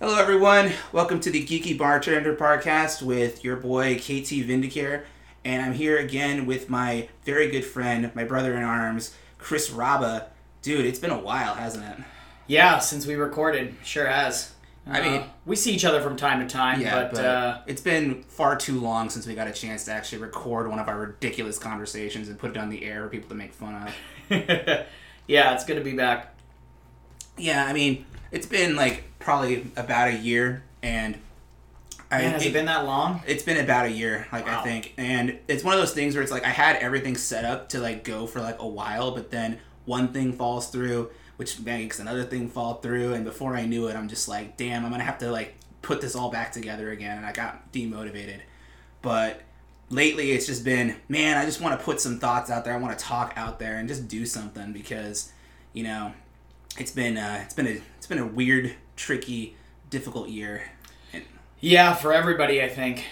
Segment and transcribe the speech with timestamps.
[0.00, 0.72] Hello, everyone.
[0.92, 5.04] Welcome to the Geeky Bartender Podcast with your boy KT Vindicare,
[5.44, 10.26] and I'm here again with my very good friend, my brother in arms, Chris Raba.
[10.62, 12.04] Dude, it's been a while, hasn't it?
[12.46, 14.52] Yeah, since we recorded, sure has.
[14.86, 18.22] I mean- Uh, we see each other from time to time, but, uh, it's been
[18.24, 21.58] far too long since we got a chance to actually record one of our ridiculous
[21.58, 23.94] conversations and put it on the air for people to make fun of.
[25.26, 26.34] yeah, it's good to be back.
[27.36, 31.18] Yeah, I mean, it's been like probably about a year, and
[32.10, 33.22] I, Man, has it been that long?
[33.26, 36.22] It's been about a year, like I think, and it's one of those things where
[36.22, 39.30] it's like I had everything set up to like go for like a while, but
[39.30, 43.86] then one thing falls through, which makes another thing fall through, and before I knew
[43.88, 46.90] it, I'm just like, damn, I'm gonna have to like put this all back together
[46.90, 48.40] again, and I got demotivated.
[49.02, 49.42] But
[49.88, 52.74] lately, it's just been, man, I just want to put some thoughts out there.
[52.74, 55.32] I want to talk out there and just do something because,
[55.72, 56.12] you know,
[56.78, 59.56] it's been uh, it's been a it's been a weird, tricky,
[59.90, 60.62] difficult year.
[61.12, 61.24] And,
[61.60, 63.04] Yeah, for everybody, I think,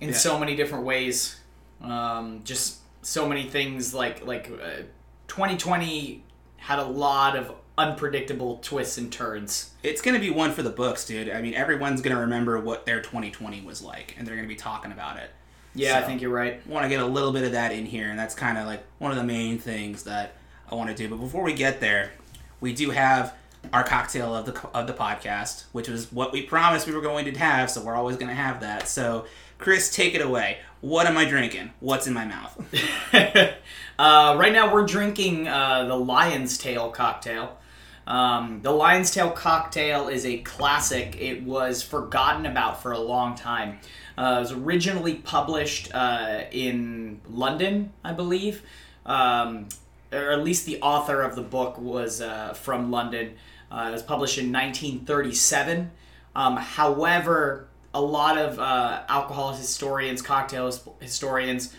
[0.00, 0.14] in Yeah.
[0.14, 1.40] so many different ways.
[1.80, 4.82] Um, just so many things like like uh,
[5.28, 6.22] 2020
[6.56, 9.72] had a lot of unpredictable twists and turns.
[9.82, 11.28] It's gonna be one for the books, dude.
[11.28, 14.92] I mean, everyone's gonna remember what their 2020 was like, and they're gonna be talking
[14.92, 15.30] about it.
[15.74, 16.64] Yeah, I think you're right.
[16.68, 18.84] Want to get a little bit of that in here, and that's kind of like
[18.98, 20.36] one of the main things that
[20.70, 21.08] I want to do.
[21.08, 22.12] But before we get there,
[22.64, 23.34] we do have
[23.74, 27.26] our cocktail of the of the podcast, which was what we promised we were going
[27.26, 27.70] to have.
[27.70, 28.88] So we're always gonna have that.
[28.88, 29.26] So,
[29.58, 30.58] Chris, take it away.
[30.80, 31.72] What am I drinking?
[31.80, 32.58] What's in my mouth?
[33.98, 37.58] uh, right now, we're drinking uh, the Lion's Tail cocktail.
[38.06, 41.20] Um, the Lion's Tail cocktail is a classic.
[41.20, 43.78] It was forgotten about for a long time.
[44.16, 48.62] Uh, it was originally published uh, in London, I believe,
[49.04, 49.68] um,
[50.14, 53.34] or at least the author of the book was uh, from London.
[53.70, 55.90] Uh, it was published in 1937.
[56.36, 61.74] Um, however, a lot of uh, alcohol historians, cocktail historians,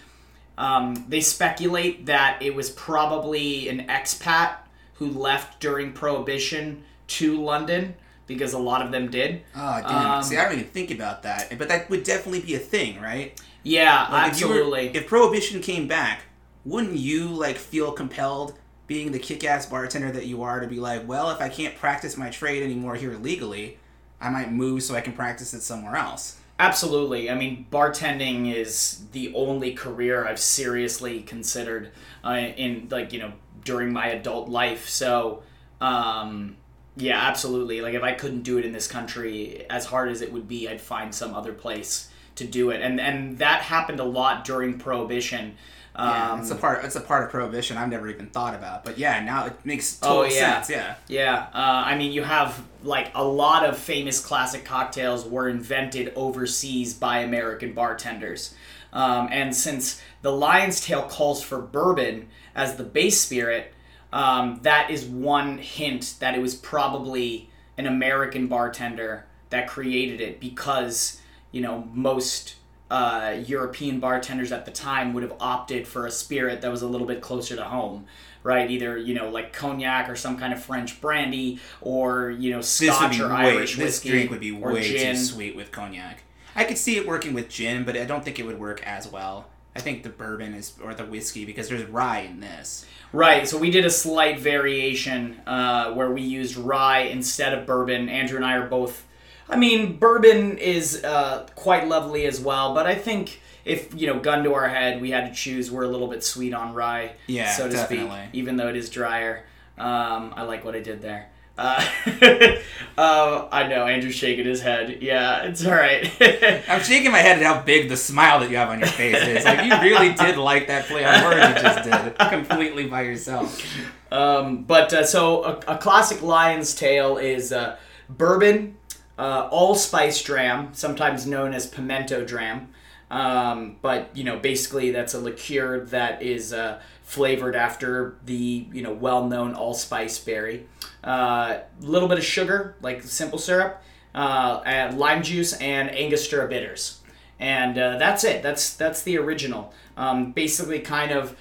[0.58, 4.56] um, they speculate that it was probably an expat
[4.96, 7.96] who left during Prohibition to London
[8.28, 9.41] because a lot of them did.
[9.56, 10.12] Oh, damn.
[10.13, 11.57] Um, See, I don't even think about that.
[11.57, 13.40] But that would definitely be a thing, right?
[13.63, 14.88] Yeah, Like, if were- absolutely.
[14.96, 16.22] If, prohibition came back,
[16.66, 21.08] wouldn't you like feel compelled, being the kick-ass bartender that you are, to be like,
[21.08, 23.78] well, if I can't practice my trade anymore here legally,
[24.20, 26.38] I might move so I can practice it somewhere else.
[26.58, 27.30] Absolutely.
[27.30, 31.92] I mean, bartending is the only career I've seriously considered
[32.24, 33.34] uh, in, like, you know,
[33.64, 34.88] during my adult life.
[34.88, 35.44] So,
[35.82, 36.56] um,
[36.96, 37.82] yeah, absolutely.
[37.82, 40.70] Like, if I couldn't do it in this country, as hard as it would be,
[40.70, 42.82] I'd find some other place to do it.
[42.82, 45.56] And and that happened a lot during Prohibition.
[45.97, 46.83] Yeah, Um, it's a part.
[46.83, 48.83] It's a part of prohibition I've never even thought about.
[48.83, 50.61] But yeah, now it makes Oh, total yeah.
[50.61, 50.69] sense.
[50.69, 50.95] Yeah.
[51.07, 56.11] Yeah, uh, I mean, you have like a lot of famous classic cocktails were invented
[56.16, 58.53] overseas by American bartenders.
[58.94, 63.73] Um, and since the Lion's Tail calls for bourbon as the base spirit,
[64.13, 70.39] um, that is one hint that it was probably an American bartender that created it
[70.39, 71.19] because,
[71.51, 72.55] you know, most
[72.90, 76.88] uh, European bartenders at the time would have opted for a spirit that was a
[76.88, 78.06] little bit closer to home,
[78.44, 78.69] right?
[78.69, 82.69] Either you know like cognac or some kind of French brandy, or you know This
[82.69, 83.56] Scotch or way.
[83.56, 85.16] Irish This whiskey, drink would be way gin.
[85.16, 86.23] too sweet with cognac.
[86.56, 89.07] I could see it working with gin, but I don't think it would work as
[89.07, 89.47] well.
[89.75, 92.85] I think the bourbon is or the whiskey because there's rye in this.
[93.12, 93.47] Right.
[93.47, 98.09] So we did a slight variation uh, where we used rye instead of bourbon.
[98.09, 99.06] Andrew and I are both.
[99.50, 104.19] I mean, bourbon is uh, quite lovely as well, but I think if you know,
[104.19, 105.72] gun to our head, we had to choose.
[105.72, 108.89] We're a little bit sweet on rye, Yeah, so to speak, even though it is
[108.89, 109.44] drier.
[109.78, 111.29] Um, I like what I did there.
[111.57, 111.85] Uh,
[112.97, 115.01] uh, I know Andrew's shaking his head.
[115.01, 116.05] Yeah, it's all right.
[116.69, 119.16] I'm shaking my head at how big the smile that you have on your face
[119.16, 119.45] is.
[119.45, 123.66] Like you really did like that play on words you just did, completely by yourself.
[124.11, 127.78] Um, but uh, so a, a classic lion's tail is uh,
[128.09, 128.78] bourbon,
[129.18, 132.70] uh, allspice dram, sometimes known as pimento dram.
[133.12, 138.82] Um, but you know, basically, that's a liqueur that is uh, flavored after the you
[138.82, 140.66] know well-known allspice berry.
[141.03, 143.82] A uh, little bit of sugar, like simple syrup,
[144.16, 147.02] uh, and lime juice, and Angostura bitters,
[147.40, 148.41] and uh, that's it.
[148.41, 149.72] That's that's the original.
[149.97, 151.38] Um, basically, kind of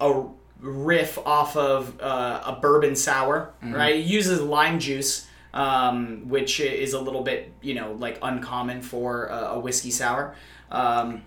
[0.00, 0.24] a
[0.60, 3.96] riff off of uh, a bourbon sour, right?
[3.96, 5.25] It uses lime juice,
[5.56, 10.36] um, which is a little bit, you know, like uncommon for a, a whiskey sour,
[10.70, 11.22] um,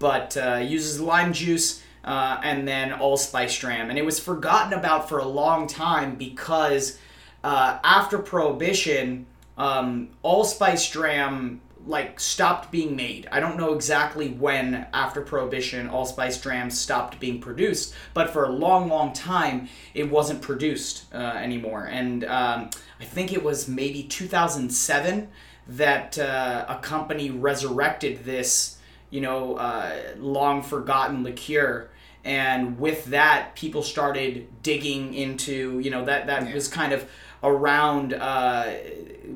[0.00, 3.88] but uh, uses lime juice uh, and then allspice dram.
[3.88, 6.98] And it was forgotten about for a long time because
[7.44, 9.26] uh, after Prohibition,
[9.56, 13.28] um, allspice dram like stopped being made.
[13.32, 18.50] I don't know exactly when after prohibition allspice dram stopped being produced, but for a
[18.50, 21.86] long, long time it wasn't produced uh, anymore.
[21.86, 25.28] And um, I think it was maybe 2007
[25.68, 28.78] that uh, a company resurrected this,
[29.10, 31.88] you know, uh, long forgotten liqueur.
[32.24, 37.08] And with that, people started digging into, you know, that that was kind of
[37.42, 38.74] around uh,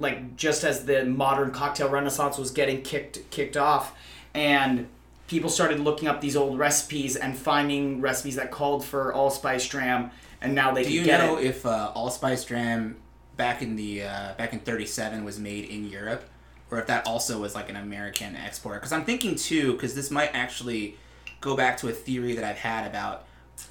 [0.00, 3.96] like just as the modern cocktail renaissance was getting kicked kicked off
[4.35, 4.87] and
[5.26, 10.11] people started looking up these old recipes and finding recipes that called for allspice dram
[10.41, 11.44] and now they Do you get know it.
[11.46, 12.96] if uh, allspice dram
[13.37, 16.29] back in the uh, back in '37 was made in Europe,
[16.70, 18.81] or if that also was like an American export?
[18.81, 20.97] Because I'm thinking too, because this might actually
[21.40, 23.25] go back to a theory that I've had about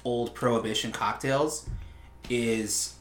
[0.04, 1.68] old prohibition cocktails.
[2.28, 2.94] Is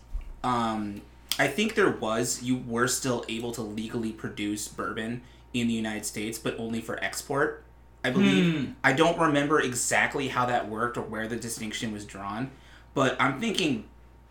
[0.44, 1.02] um,
[1.40, 5.22] I think there was you were still able to legally produce bourbon
[5.54, 7.64] in the United States, but only for export.
[8.04, 8.56] I believe.
[8.56, 8.72] Hmm.
[8.84, 12.52] I don't remember exactly how that worked or where the distinction was drawn,
[12.94, 13.86] but I'm thinking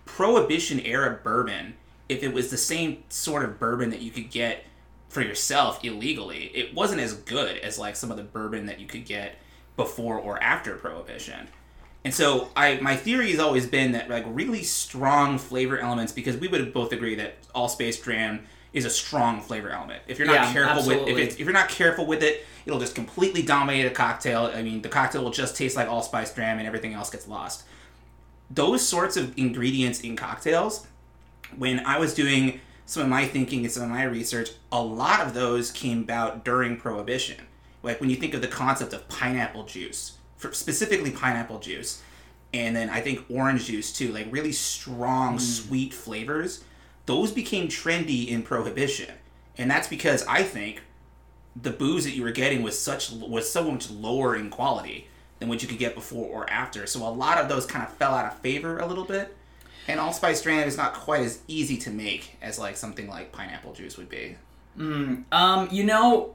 [0.04, 1.74] prohibition era bourbon,
[2.08, 4.64] if it was the same sort of bourbon that you could get
[5.08, 8.86] for yourself illegally, it wasn't as good as like some of the bourbon that you
[8.86, 9.36] could get
[9.76, 11.48] before or after prohibition.
[12.04, 16.36] And so I my theory has always been that like really strong flavor elements because
[16.36, 20.02] we would both agree that allspice dram is a strong flavor element.
[20.08, 22.80] If you're not Yeah, careful with if, it's, if you're not careful with it, it'll
[22.80, 24.50] just completely dominate a cocktail.
[24.52, 27.64] I mean, the cocktail will just taste like allspice dram and everything else gets lost.
[28.50, 30.86] Those sorts of ingredients in cocktails,
[31.56, 35.20] when I was doing some of my thinking and some of my research, a lot
[35.20, 37.46] of those came about during Prohibition.
[37.82, 40.18] Like when you think of the concept of pineapple juice,
[40.52, 42.02] specifically pineapple juice,
[42.54, 46.64] and then I think orange juice too, like really strong, sweet flavors,
[47.06, 49.14] those became trendy in Prohibition.
[49.58, 50.82] And that's because I think
[51.60, 55.08] the booze that you were getting was such was so much lower in quality
[55.38, 56.86] than what you could get before or after.
[56.86, 59.36] So a lot of those kind of fell out of favor a little bit.
[59.88, 63.72] And allspice dram is not quite as easy to make as like something like pineapple
[63.72, 64.36] juice would be.
[65.32, 66.34] Um, you know,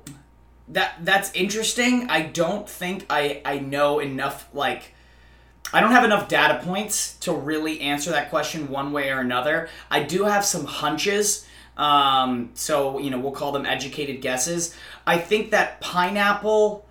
[0.69, 2.09] that that's interesting.
[2.09, 4.93] I don't think I I know enough like
[5.73, 9.69] I don't have enough data points to really answer that question one way or another.
[9.91, 11.45] I do have some hunches.
[11.77, 14.75] Um, so you know, we'll call them educated guesses.
[15.05, 16.85] I think that pineapple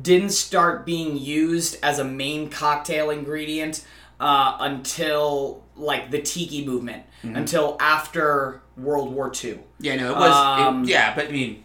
[0.00, 3.84] didn't start being used as a main cocktail ingredient
[4.18, 10.30] uh, until like the tiki movement, until after World War II Yeah, no, it was.
[10.30, 11.62] it- Um, yeah, but I mean,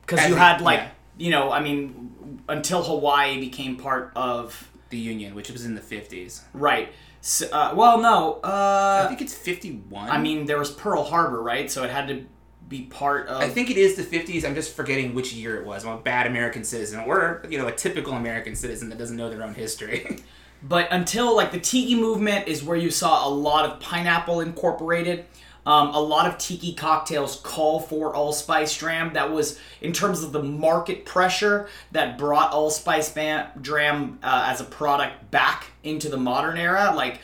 [0.00, 0.88] because you had like yeah.
[1.16, 5.80] You know i mean until hawaii became part of the Union, which was in the
[5.80, 6.44] fifties.
[6.52, 10.08] right so, uh, well no I uh, think it's fifty-one.
[10.08, 12.24] i mean there was pearl harbor right so it had to
[12.68, 14.44] be part of I think it is the 50s.
[14.44, 15.84] I'm just forgetting which year it was.
[15.84, 19.30] I'm a bad American citizen, or you know, a typical American citizen that doesn't know
[19.30, 20.18] their own history.
[20.62, 25.26] but until like the tiki movement is where you saw a lot of pineapple incorporated
[25.66, 30.32] um, a lot of tiki cocktails call for allspice dram that was in terms of
[30.32, 36.16] the market pressure that brought allspice ban- dram uh, as a product back into the
[36.16, 37.20] modern era like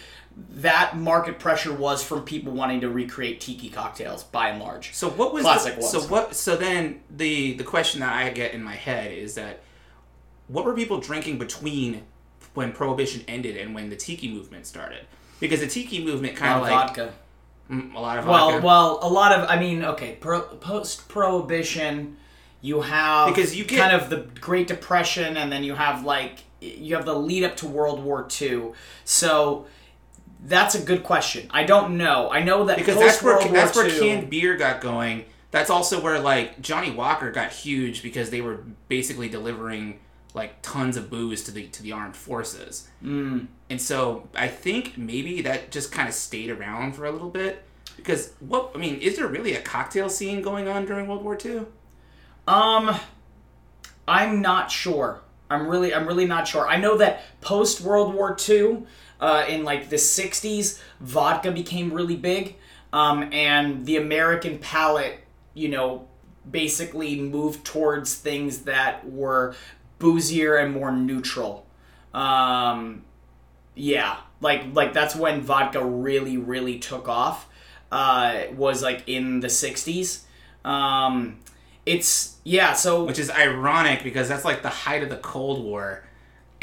[0.50, 5.08] that market pressure was from people wanting to recreate tiki cocktails by and large so
[5.08, 6.34] what was Classic the, so what?
[6.34, 9.62] So then the the question that I get in my head is that
[10.49, 12.02] what were people drinking between
[12.54, 15.06] when Prohibition ended and when the Tiki movement started?
[15.40, 17.12] Because the Tiki movement kind of like vodka
[17.73, 18.67] mm, a lot of well vodka.
[18.67, 22.17] well a lot of i mean okay pro- post prohibition
[22.61, 26.41] you have Because you get- kind of the great depression and then you have like
[26.61, 28.62] you have the lead up to world war ii
[29.05, 29.67] so
[30.45, 33.75] that's a good question i don't know i know that because that's where world that's
[33.76, 35.25] war where II, canned beer got going.
[35.52, 40.00] That's also where like Johnnie Walker got huge because they were basically delivering
[40.34, 42.88] like tons of booze to the to the armed forces.
[43.04, 43.46] Mm.
[43.70, 47.64] And so I think maybe that just kind of stayed around for a little bit
[47.96, 51.38] because what I mean is there really a cocktail scene going on during World War
[51.44, 51.66] II?
[52.46, 52.96] Um,
[54.08, 55.20] I'm not sure.
[55.48, 56.66] I'm really, I'm really not sure.
[56.66, 58.84] I know that post World War II,
[59.20, 62.56] uh, in like the '60s, vodka became really big,
[62.92, 65.20] um, and the American palate,
[65.54, 66.08] you know,
[66.50, 69.54] basically moved towards things that were
[70.02, 71.64] boozier and more neutral.
[72.12, 73.04] Um,
[73.75, 77.49] yeah, like like that's when vodka really, really took off.
[77.90, 80.25] Uh, was like in the '60s.
[80.64, 81.38] Um,
[81.87, 82.75] it's yeah.
[82.75, 86.04] So Which is ironic because that's like the height of the Cold War.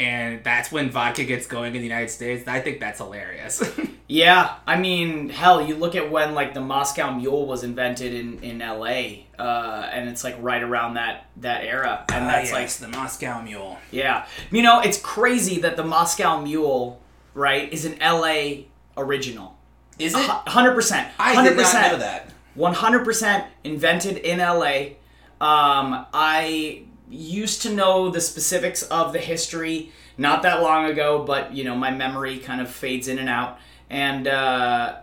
[0.00, 2.48] And that's when vodka gets going in the United States.
[2.48, 3.62] I think that's hilarious.
[4.12, 8.40] Yeah, I mean, hell, you look at when like the Moscow Mule was invented in
[8.42, 9.24] in L.A.
[9.38, 13.40] Uh, and it's like right around that that era, and Ah, that's yes, the Moscow
[13.40, 13.78] Mule.
[13.92, 17.00] yeah, you know, it's crazy that the Moscow Mule,
[17.34, 18.66] right, is an L.A.
[18.96, 19.56] original.
[20.00, 20.26] Is it?
[20.28, 21.06] Hundred percent.
[21.16, 22.32] I did not know that.
[22.56, 24.96] One hundred percent invented in L.A.
[25.40, 31.54] Um, I used to know the specifics of the history not that long ago, but
[31.54, 33.58] you know my memory kind of fades in and out.
[33.88, 34.98] And uh,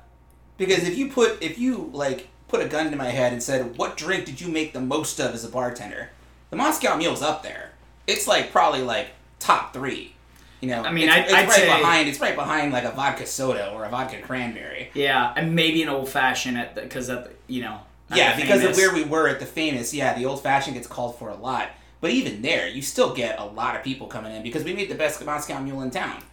[0.57, 3.77] Because if you put if you like put a gun to my head and said,
[3.77, 6.09] "What drink did you make the most of as a bartender?"
[6.49, 7.71] The Moscow Mule's up there.
[8.07, 9.07] It's like probably like
[9.39, 10.13] top three.
[10.61, 12.09] You know, I mean, it's, I'd- it's I'd right say- behind.
[12.09, 14.89] It's right behind like a vodka soda or a vodka cranberry.
[14.93, 17.79] yeah, and maybe an old fashioned at because of you know.
[18.15, 19.93] Yeah, because of where we were at the famous.
[19.93, 21.69] Yeah, the old fashioned gets called for a lot.
[21.99, 24.89] But even there, you still get a lot of people coming in because we made
[24.89, 26.23] the best Moscow Mule in town.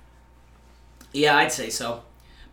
[1.13, 2.03] Yeah, I'd say so.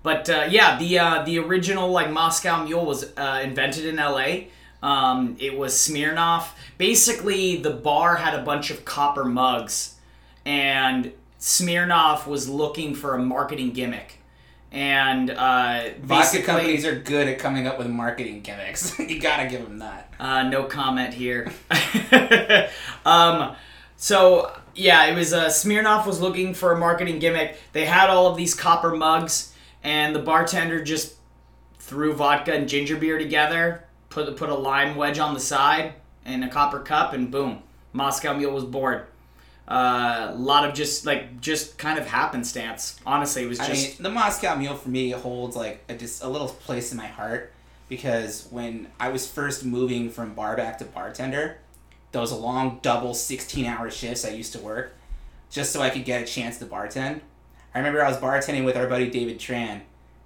[0.04, 4.50] But uh, yeah, the uh, the original like Moscow Mule was uh, invented in L.A.
[4.82, 6.50] Um, it was Smirnoff.
[6.78, 9.96] Basically, the bar had a bunch of copper mugs,
[10.46, 14.21] and Smirnoff was looking for a marketing gimmick.
[14.72, 18.98] And uh, Vodka companies are good at coming up with marketing gimmicks.
[19.00, 20.14] you gotta give them that.
[20.18, 21.52] Uh, no comment here.
[23.06, 23.56] um,
[23.98, 27.58] so yeah, it was uh, Smirnoff was looking for a marketing gimmick.
[27.74, 31.16] They had all of these copper mugs, and the bartender just
[31.80, 36.46] threw vodka and ginger beer together, put put a lime wedge on the side and
[36.46, 39.02] a copper cup, and boom, Moscow Mule was born.
[39.68, 43.00] Uh, a lot of just like just kind of happenstance.
[43.06, 46.24] Honestly, it was I just mean, the Moscow Mule for me holds like a, just
[46.24, 47.54] a little place in my heart
[47.88, 51.58] because when I was first moving from bar back to bartender,
[52.12, 54.94] those long double 16 hour shifts I used to work
[55.50, 57.22] just so I could get a chance to bartend.
[57.74, 59.82] I remember I was bartending with our buddy David Tran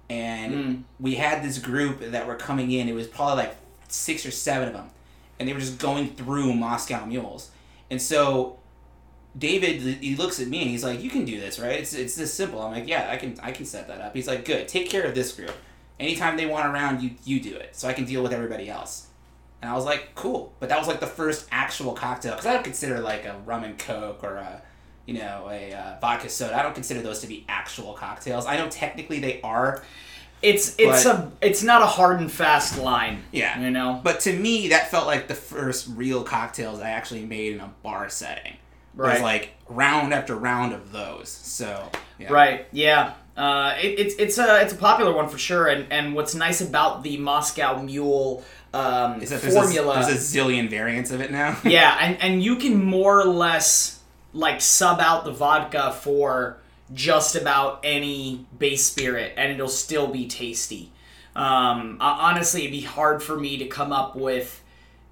[0.08, 0.82] and Mm.
[0.98, 2.88] we had this group that were coming in.
[2.88, 3.56] It was probably like
[3.88, 4.90] six or seven of them
[5.38, 7.50] and they were just going through Moscow Mules.
[7.90, 8.58] And so
[9.36, 11.78] David, he looks at me and he's like, "You can do this, right?
[11.78, 14.26] It's, it's this simple." I'm like, "Yeah, I can I can set that up." He's
[14.26, 14.68] like, "Good.
[14.68, 15.52] Take care of this group.
[16.00, 19.08] Anytime they want around, you you do it, so I can deal with everybody else."
[19.60, 22.54] And I was like, "Cool." But that was like the first actual cocktail because I
[22.54, 24.62] don't consider like a rum and coke or a
[25.06, 26.58] you know a uh, vodka soda.
[26.58, 28.46] I don't consider those to be actual cocktails.
[28.46, 29.82] I know technically they are,
[30.42, 33.22] it's it's but- a it's not a hard and fast line.
[33.32, 33.60] Yeah.
[33.60, 34.00] you know.
[34.02, 37.72] but to me that felt like the first real cocktails I actually made in a
[37.82, 38.56] bar setting.
[38.96, 39.14] Right.
[39.14, 41.28] was like round after round of those.
[41.28, 42.32] So yeah.
[42.32, 42.66] Right.
[42.72, 43.14] Yeah.
[43.36, 45.68] Uh, it, it's it's a it's a popular one for sure.
[45.68, 48.44] And and what's nice about the Moscow Mule
[48.76, 50.00] um, Is that there's formula?
[50.00, 51.56] A, there's a zillion variants of it now.
[51.64, 54.00] yeah, and and you can more or less
[54.32, 56.58] like sub out the vodka for
[56.92, 60.92] just about any base spirit, and it'll still be tasty.
[61.34, 64.62] Um, honestly, it'd be hard for me to come up with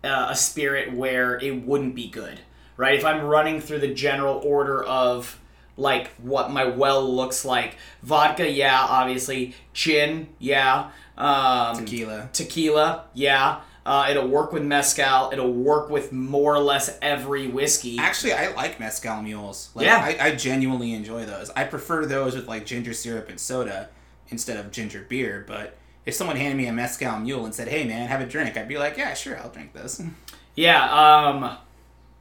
[0.02, 2.40] uh, a spirit where it wouldn't be good,
[2.76, 2.94] right?
[2.98, 5.38] If I'm running through the general order of
[5.76, 12.28] like what my well looks like, vodka, yeah, obviously, gin, yeah, um, Tequila.
[12.32, 13.60] tequila, yeah.
[13.86, 15.28] Uh, it'll work with mezcal.
[15.30, 17.98] It'll work with more or less every whiskey.
[17.98, 19.68] Actually, I like mezcal mules.
[19.74, 19.98] Like, Yeah.
[19.98, 21.50] I, I genuinely enjoy those.
[21.50, 23.90] I prefer those with like ginger syrup and soda
[24.30, 25.44] instead of ginger beer.
[25.46, 25.76] But
[26.06, 28.68] if someone handed me a mezcal mule and said, "Hey, man, have a drink," I'd
[28.68, 30.00] be like, "Yeah, sure, I'll drink this."
[30.56, 31.56] Yeah, um,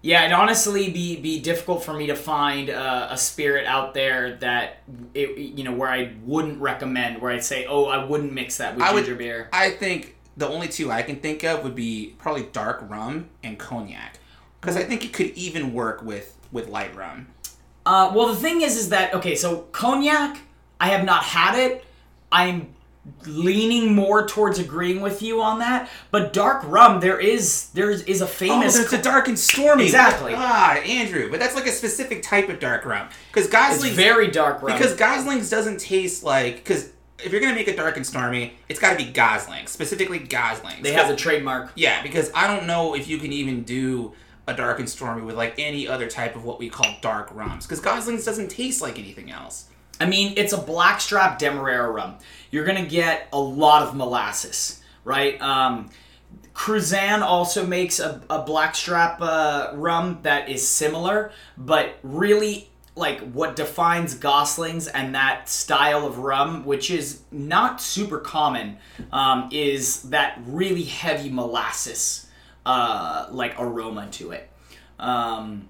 [0.03, 4.35] yeah, it'd honestly be be difficult for me to find uh, a spirit out there
[4.35, 4.79] that
[5.13, 8.75] it, you know where I wouldn't recommend, where I'd say, oh, I wouldn't mix that
[8.75, 9.49] with I would- ginger beer.
[9.53, 13.57] I think the only two I can think of would be probably dark rum and
[13.57, 14.19] cognac,
[14.59, 17.27] because I think it could even work with with light rum.
[17.85, 19.35] Uh, well, the thing is, is that okay?
[19.35, 20.39] So cognac,
[20.81, 21.85] I have not had it.
[22.31, 22.72] I'm
[23.25, 25.89] leaning more towards agreeing with you on that.
[26.11, 28.29] But dark rum, there is there is a famous.
[28.29, 28.73] Oh, famous.
[28.75, 29.85] there's a dark and stormy.
[29.85, 30.33] Exactly.
[30.35, 33.09] Ah, Andrew, but that's like a specific type of dark rum.
[33.27, 34.77] Because it's Gosling's very dark rum.
[34.77, 38.79] Because Gosling's doesn't taste like because if you're gonna make it dark and stormy, it's
[38.79, 40.81] got to be Gosling, specifically Gosling's.
[40.81, 41.71] they have a trademark.
[41.75, 44.13] yeah, because I don't know if you can even do
[44.47, 47.65] a dark and stormy with like any other type of what we call dark rums.
[47.65, 49.69] Because Gosling's doesn't taste like anything else.
[49.99, 52.15] I mean, it's a blackstrap Demerara rum.
[52.51, 55.41] You're gonna get a lot of molasses, right?
[55.41, 55.89] Um,
[56.53, 63.55] Cruzan also makes a, a blackstrap uh, rum that is similar, but really, like what
[63.55, 68.77] defines Goslings and that style of rum, which is not super common,
[69.11, 72.27] um, is that really heavy molasses,
[72.67, 74.47] uh, like aroma to it.
[74.99, 75.69] Um,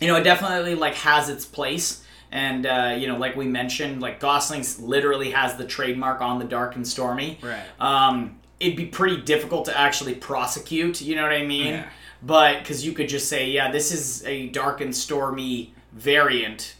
[0.00, 2.01] you know, it definitely like has its place.
[2.32, 6.46] And uh, you know, like we mentioned, like Gosling's literally has the trademark on the
[6.46, 7.38] dark and stormy.
[7.42, 7.62] Right.
[7.78, 11.02] Um, it'd be pretty difficult to actually prosecute.
[11.02, 11.74] You know what I mean?
[11.74, 11.88] Yeah.
[12.22, 16.76] But because you could just say, yeah, this is a dark and stormy variant.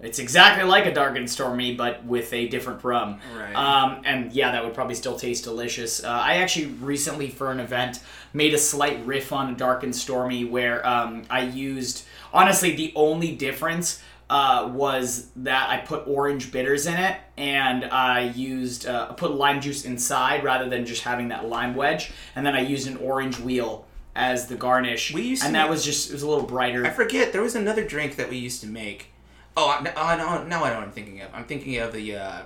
[0.00, 3.20] It's exactly like a dark and stormy, but with a different rum.
[3.36, 3.54] Right.
[3.54, 6.02] Um, and yeah, that would probably still taste delicious.
[6.02, 8.00] Uh, I actually recently, for an event,
[8.32, 12.04] made a slight riff on a dark and stormy where um, I used.
[12.32, 18.20] Honestly, the only difference uh, was that I put orange bitters in it, and I
[18.30, 22.46] used uh, I put lime juice inside rather than just having that lime wedge, and
[22.46, 25.12] then I used an orange wheel as the garnish.
[25.12, 26.86] We used to and that make- was just it was a little brighter.
[26.86, 29.08] I forget there was another drink that we used to make.
[29.56, 31.34] Oh, I, oh no, now I know what I'm thinking of.
[31.34, 32.42] I'm thinking of the uh,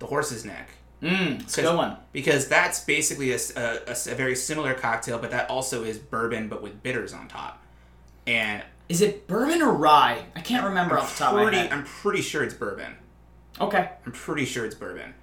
[0.00, 0.70] the horse's neck.
[1.02, 1.98] Mmm, it's a good one.
[2.12, 6.82] because that's basically a a very similar cocktail, but that also is bourbon, but with
[6.82, 7.62] bitters on top.
[8.26, 10.24] And Is it bourbon or rye?
[10.36, 11.72] I can't remember off the top of my head.
[11.72, 12.94] I'm pretty sure it's bourbon.
[13.60, 13.90] Okay.
[14.04, 15.14] I'm pretty sure it's bourbon.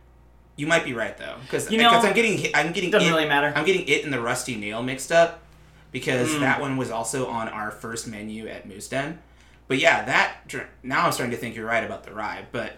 [0.55, 3.27] You might be right though, because You know, I'm getting I'm getting doesn't it, really
[3.27, 3.51] matter.
[3.55, 5.41] I'm getting it and the rusty nail mixed up
[5.91, 6.41] because Hmm.
[6.41, 9.19] that one was also on our first menu at Moose Den.
[9.67, 10.35] But yeah, that
[10.83, 12.45] now I'm starting to think you're right about the rye.
[12.51, 12.73] But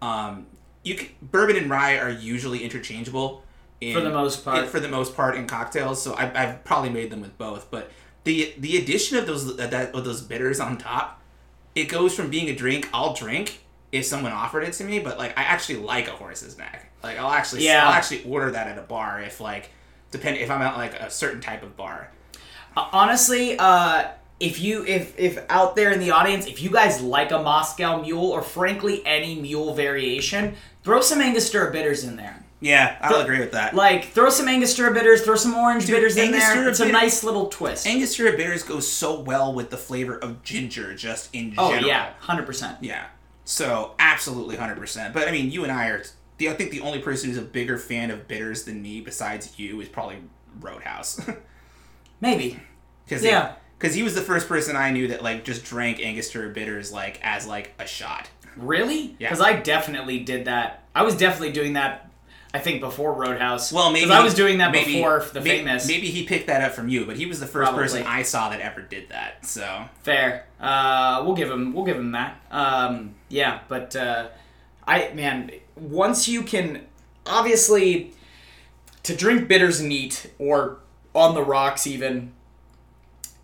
[0.00, 0.46] um,
[0.84, 3.42] you c bourbon and rye are usually interchangeable
[3.80, 4.64] in, For the most part.
[4.64, 6.00] in- for the most part in cocktails.
[6.00, 7.70] So I, I've probably made them with both.
[7.70, 7.90] But
[8.24, 11.20] the the addition of those that of those bitters on top,
[11.74, 13.60] it goes from being a drink I'll drink
[13.90, 16.90] if someone offered it to me, but like I actually like a horse's neck.
[17.02, 17.86] Like I'll actually Yeah.
[17.86, 19.70] I'll actually order that at a bar if like
[20.10, 22.10] depend if I'm at like a certain type of bar.
[22.76, 24.08] Uh, honestly, uh,
[24.40, 28.02] if you if if out there in the audience, if you guys like a Moscow
[28.02, 32.44] Mule or frankly any mule variation, throw some Angostura bitters in there.
[32.60, 33.74] Yeah, I'll agree with that.
[33.74, 36.40] Like throw some Angostura bitters, throw some orange bitters in there.
[36.40, 37.86] Angostura It's a nice little twist.
[37.86, 41.84] Angostura bitters go so well with the flavor of ginger just in oh general.
[41.84, 42.78] Oh yeah, hundred percent.
[42.80, 43.06] Yeah.
[43.44, 45.14] So absolutely hundred percent.
[45.14, 46.02] But I mean you and I are
[46.38, 49.58] the I think the only person who's a bigger fan of bitters than me besides
[49.58, 50.18] you is probably
[50.60, 51.20] Roadhouse.
[52.20, 52.60] Maybe.
[53.08, 53.54] Cause Yeah.
[53.78, 57.20] Because he was the first person I knew that like just drank Angostura bitters like
[57.22, 58.28] as like a shot.
[58.56, 59.14] Really?
[59.20, 59.28] Yeah.
[59.28, 60.82] Because I definitely did that.
[60.94, 62.07] I was definitely doing that.
[62.58, 63.72] I think before Roadhouse.
[63.72, 65.86] Well, maybe I was doing that maybe- before the may- famous.
[65.86, 68.48] Maybe he picked that up from you, but he was the first person I saw
[68.50, 69.46] that ever did that.
[69.46, 70.44] So Fair.
[70.60, 71.72] Uh, we'll give him.
[71.72, 72.40] We'll give him that.
[72.50, 74.28] Um, yeah, but uh,
[74.88, 76.84] I man, once you can,
[77.26, 78.12] obviously,
[79.04, 80.78] to drink bitters neat or
[81.14, 82.32] on the rocks even,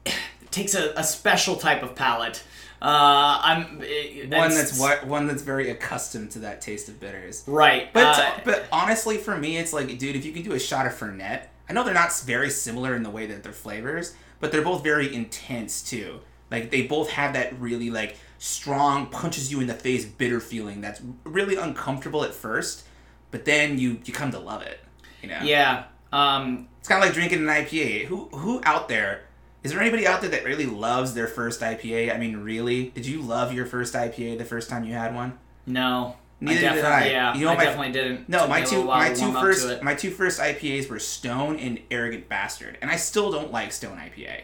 [0.51, 2.43] takes a, a special type of palate.
[2.85, 7.43] Uh, I'm it- one that's one that's very accustomed to that taste of bitters.
[7.47, 10.59] right, But uh, but honestly, for me, it's like, dude, if you can do a
[10.61, 14.15] shot of Fernet, I know they're not very similar in the way that they're flavors,
[14.39, 16.21] but they're both very intense too.
[16.51, 20.83] Like they both have that really like strong, punches you in the face, bitter feeling
[20.83, 22.85] that's really uncomfortable at first,
[23.31, 24.79] but then you you come to love it.
[25.23, 25.85] You know, yeah.
[26.13, 28.05] Um, it's kind of like drinking an IPA.
[28.05, 29.23] Who who out there?
[29.65, 32.15] Is there anybody out there that really loves their first IPA?
[32.15, 32.91] I mean, really?
[32.91, 35.39] Did you love your first IPA the first time you had one?
[35.67, 37.11] no, Neither I did definitely, I.
[37.13, 38.29] Yeah, You know, I my- definitely didn't.
[38.29, 41.59] No, my two my two warm up to first my two first IPAs were Stone
[41.59, 44.41] and Arrogant Bastard, and I still don't like Stone IPA.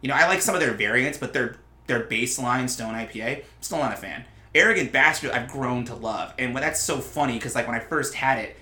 [0.00, 3.42] You know, I like some of their variants, but their their baseline Stone IPA, I'm
[3.60, 4.24] still not a fan.
[4.54, 7.80] Arrogant Bastard, I've grown to love, and when that's so funny because like when I
[7.80, 8.56] first had it,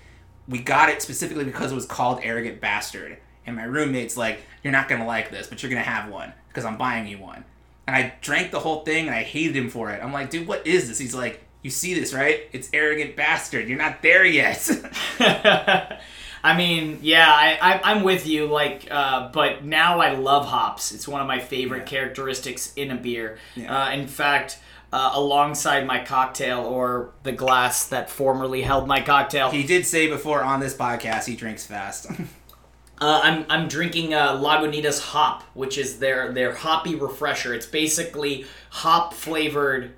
[0.47, 4.73] we got it specifically because it was called Arrogant Bastard, and my roommate's like, "You're
[4.73, 7.43] not gonna like this, but you're gonna have one because I'm buying you one."
[7.87, 10.01] And I drank the whole thing, and I hated him for it.
[10.03, 12.41] I'm like, "Dude, what is this?" He's like, "You see this, right?
[12.51, 13.67] It's Arrogant Bastard.
[13.67, 14.69] You're not there yet."
[16.43, 18.45] I mean, yeah, I, I, I'm with you.
[18.45, 20.91] Like, uh, but now I love hops.
[20.91, 21.85] It's one of my favorite Yeah.
[21.85, 23.39] characteristics in a beer.
[23.55, 23.75] Yeah.
[23.85, 24.59] Uh, in fact,
[24.93, 30.07] uh, alongside my cocktail or the glass that formerly held my cocktail, He did say
[30.07, 32.07] before on this podcast he drinks fast.
[32.99, 37.53] Uh, I'm I'm drinking uh, Lagunitas Hop, which is their their hoppy refresher.
[37.53, 39.91] It's basically hop flavored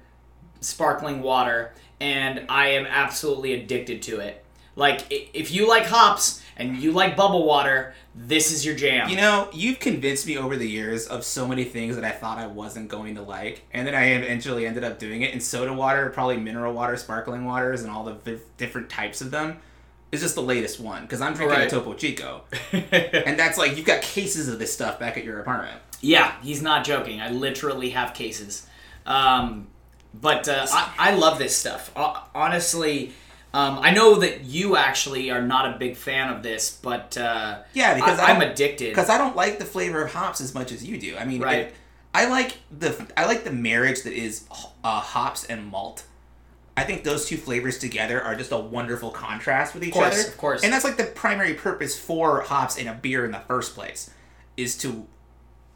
[0.61, 4.43] sparkling water, and I am absolutely addicted to it.
[4.75, 9.09] Like if you like hops and you like bubble water, this is your jam.
[9.09, 12.39] you know, you've convinced me over the years of so many things that I thought
[12.39, 15.33] I wasn't going to like, and then I eventually ended up doing it.
[15.33, 19.29] And soda water, probably mineral water, sparkling waters, and all the v- different types of
[19.29, 19.59] them,
[20.11, 21.67] is just the latest one because I'm drinking Right.
[21.67, 25.39] a Topo Chico, and that's like you've got cases of this stuff back at your
[25.39, 25.79] apartment.
[26.01, 27.19] Yeah, he's not joking.
[27.21, 28.67] I literally have cases.
[29.05, 29.67] Um,
[30.13, 31.91] but uh, I, I love this stuff.
[31.95, 33.11] Ho- Honestly,
[33.53, 37.59] um, I know that you actually are not a big fan of this, but uh,
[37.73, 38.89] Yeah, because I, I'm addicted.
[38.89, 41.17] because I don't like the flavor of hops as much as you do.
[41.17, 41.59] I mean, Right.
[41.67, 41.75] it-
[42.13, 44.45] I like the I like the marriage that is
[44.83, 46.03] uh, hops and malt.
[46.77, 50.29] I think those two flavors together are just a wonderful contrast with each course, other.
[50.29, 50.63] of course.
[50.63, 54.11] And that's like the primary purpose for hops in a beer in the first place,
[54.55, 55.07] is to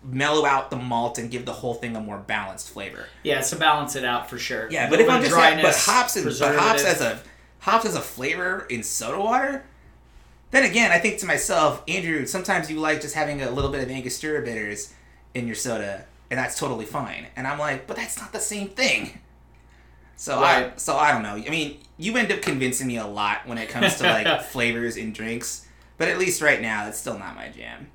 [0.03, 3.07] mellow out the malt and give the whole thing a more balanced flavor.
[3.23, 4.69] Yeah, it's to balance it out for sure.
[4.69, 7.19] Yeah, but if I'm just of like, but hops and but hops as a
[7.59, 9.65] hops as a flavor in soda water.
[10.51, 13.81] Then again, I think to myself, Andrew, sometimes you like just having a little bit
[13.81, 14.93] of Angostura bitters
[15.33, 17.27] in your soda, and that's totally fine.
[17.35, 19.21] And I'm like, but that's not the same thing.
[20.21, 21.33] So I so I don't know.
[21.33, 24.95] I mean, you end up convincing me a lot when it comes to like flavors
[24.95, 25.65] in drinks,
[25.97, 27.89] but at least right now, it's still not my jam.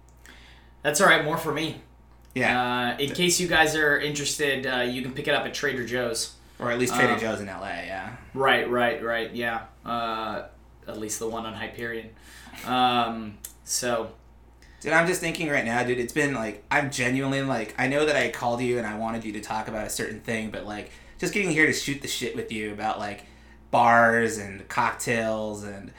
[0.82, 1.24] That's all right.
[1.24, 1.82] More for me.
[2.34, 5.54] Yeah, Uh, in case you guys are interested, uh, you can pick it up at
[5.54, 6.34] Trader Joe's.
[6.58, 7.60] or at least Trader um, Joe's in LA.
[7.86, 8.16] Yeah.
[8.34, 9.32] Right, right, right.
[9.32, 9.66] Yeah.
[9.84, 10.46] Uh,
[10.88, 12.10] at least the one on Hyperion.
[12.66, 14.10] Um, so
[14.80, 16.00] Dude, I'm just thinking right now, dude.
[16.00, 19.24] It's been like I'm genuinely like I know that I called you and I wanted
[19.24, 22.08] you to talk about a certain thing, but like just getting here to shoot the
[22.08, 23.24] shit with you about like
[23.70, 25.92] bars and cocktails and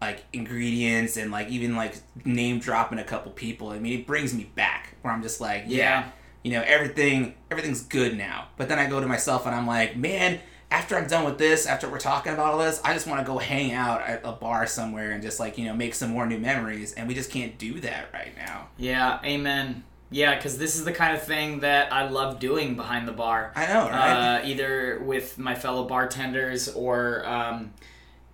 [0.00, 3.70] like ingredients and like even like name dropping a couple people.
[3.70, 6.08] I mean, it brings me back where I'm just like, yeah, Yeah.
[6.42, 8.48] you know, everything everything's good now.
[8.56, 10.40] But then I go to myself and I'm like, man.
[10.70, 13.24] After I'm done with this, after we're talking about all this, I just want to
[13.24, 16.26] go hang out at a bar somewhere and just like you know make some more
[16.26, 18.66] new memories, and we just can't do that right now.
[18.76, 19.84] yeah, amen.
[20.14, 23.52] Yeah, because this is the kind of thing that I love doing behind the bar.
[23.56, 24.42] I know, right?
[24.42, 27.74] uh, either with my fellow bartenders or um,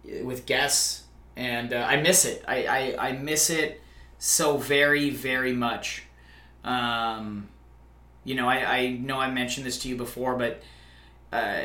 [0.05, 1.05] with guests,
[1.37, 2.45] and uh, I miss it.
[2.47, 3.81] I, I, I miss it
[4.19, 6.03] so very very much.
[6.65, 7.49] Um,
[8.25, 10.63] you know, I, I know I mentioned this to you before, but
[11.33, 11.63] uh,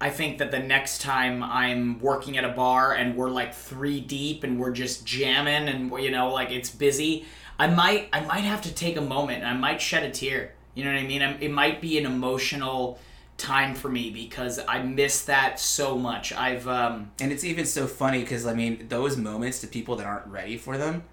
[0.00, 4.00] I think that the next time I'm working at a bar and we're like three
[4.00, 7.26] deep and we're just jamming and you know like it's busy,
[7.58, 10.54] I might I might have to take a moment and I might shed a tear.
[10.74, 11.22] You know what I mean?
[11.22, 12.98] I'm, it might be an emotional
[13.36, 16.32] time for me because I miss that so much.
[16.32, 20.06] I've um, and it's even so funny because I mean, those moments to people that
[20.06, 21.04] aren't ready for them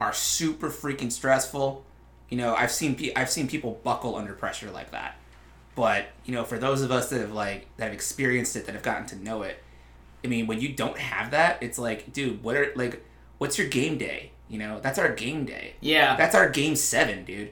[0.00, 1.84] are super freaking stressful.
[2.28, 5.16] You know, I've seen pe- I've seen people buckle under pressure like that.
[5.74, 8.72] But you know, for those of us that have like that have experienced it, that
[8.72, 9.62] have gotten to know it,
[10.24, 13.04] I mean, when you don't have that, it's like, dude, what are like,
[13.38, 14.32] what's your game day?
[14.48, 15.74] You know, that's our game day.
[15.80, 17.50] yeah That's our game seven, dude.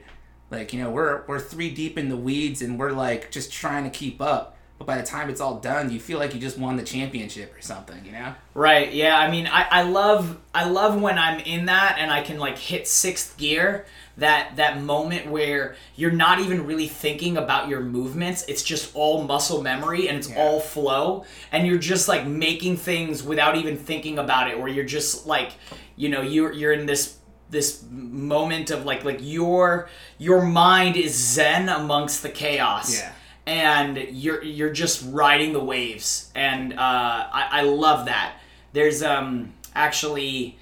[0.51, 3.83] Like, you know, we're we're three deep in the weeds and we're like just trying
[3.83, 4.57] to keep up.
[4.77, 7.55] But by the time it's all done, you feel like you just won the championship
[7.57, 8.35] or something, you know?
[8.53, 8.93] Right.
[8.93, 9.17] Yeah.
[9.17, 12.57] I mean, I, I love I love when I'm in that and I can like
[12.57, 13.85] hit sixth gear.
[14.17, 18.45] That that moment where you're not even really thinking about your movements.
[18.47, 20.37] It's just all muscle memory and it's Yeah.
[20.41, 21.25] all flow.
[21.51, 24.57] And you're just like making things without even thinking about it.
[24.57, 25.51] Where you're just like,
[25.95, 27.17] you know, you're you're in this
[27.49, 32.97] this moment of like like your your mind is zen amongst the chaos.
[32.99, 33.13] Yeah.
[33.47, 36.31] and you're you're just riding the waves.
[36.35, 38.37] And uh, I, I love that.
[38.73, 40.57] There's um actually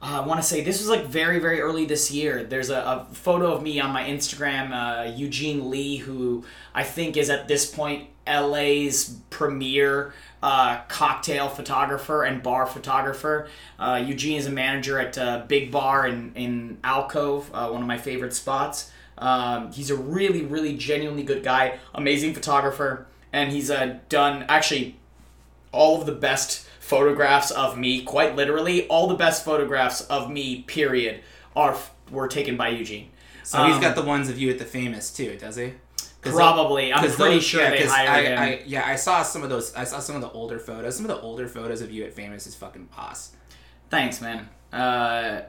[0.00, 2.42] uh, I want to say this was like very very early this year.
[2.44, 7.16] There's a, a photo of me on my Instagram uh, Eugene Lee who I think
[7.16, 13.48] is at this point LA's premier uh, cocktail photographer and bar photographer.
[13.78, 17.86] Uh, Eugene is a manager at uh, Big Bar in, in Alcove, uh, one of
[17.86, 18.90] my favorite spots.
[19.18, 24.96] Um, he's a really, really genuinely good guy, amazing photographer, and he's uh, done actually
[25.70, 30.62] all of the best photographs of me, quite literally, all the best photographs of me,
[30.62, 31.22] period,
[31.54, 31.76] are
[32.10, 33.08] were taken by Eugene.
[33.44, 35.72] So he's got the ones of you at the famous too, does he?
[36.22, 36.92] Probably.
[36.92, 38.38] I'm 'cause pretty those- sure yeah, they hired I, him.
[38.38, 39.74] I, yeah, I saw some of those.
[39.74, 40.96] I saw some of the older photos.
[40.96, 43.32] Some of the older photos of you at famous is fucking boss.
[43.90, 44.48] Thanks, man.
[44.72, 45.42] Uh,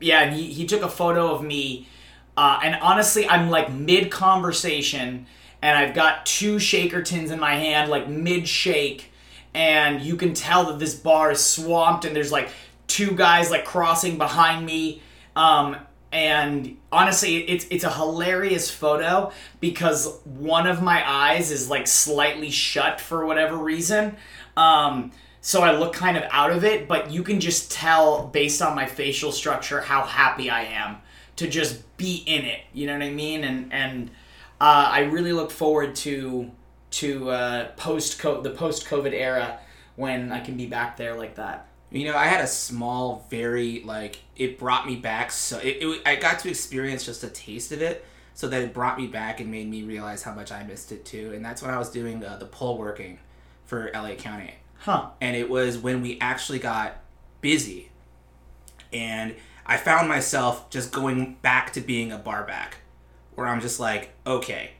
[0.00, 1.88] yeah, and he, he took a photo of me,
[2.36, 5.26] uh, and honestly, I'm like mid conversation,
[5.62, 9.12] and I've got two shaker tins in my hand, like mid shake,
[9.54, 12.48] and you can tell that this bar is swamped, and there's like
[12.86, 15.02] two guys like crossing behind me.
[15.34, 15.76] Um,
[16.12, 22.50] and honestly, it's it's a hilarious photo because one of my eyes is like slightly
[22.50, 24.16] shut for whatever reason.
[24.56, 28.60] Um, so I look kind of out of it, but you can just tell based
[28.60, 30.98] on my facial structure how happy I am
[31.36, 32.60] to just be in it.
[32.74, 33.44] You know what I mean?
[33.44, 34.10] And and
[34.60, 36.50] uh, I really look forward to
[36.90, 39.60] to uh, post the post COVID era
[39.94, 41.68] when I can be back there like that.
[41.90, 45.32] You know, I had a small, very like it brought me back.
[45.32, 48.04] So it, it I got to experience just a taste of it.
[48.34, 51.04] So that it brought me back and made me realize how much I missed it
[51.04, 51.32] too.
[51.34, 53.18] And that's when I was doing uh, the poll working
[53.66, 54.54] for LA County.
[54.80, 55.10] Huh.
[55.20, 56.96] and it was when we actually got
[57.42, 57.90] busy
[58.94, 59.34] and
[59.66, 62.78] i found myself just going back to being a bar back
[63.34, 64.70] where i'm just like okay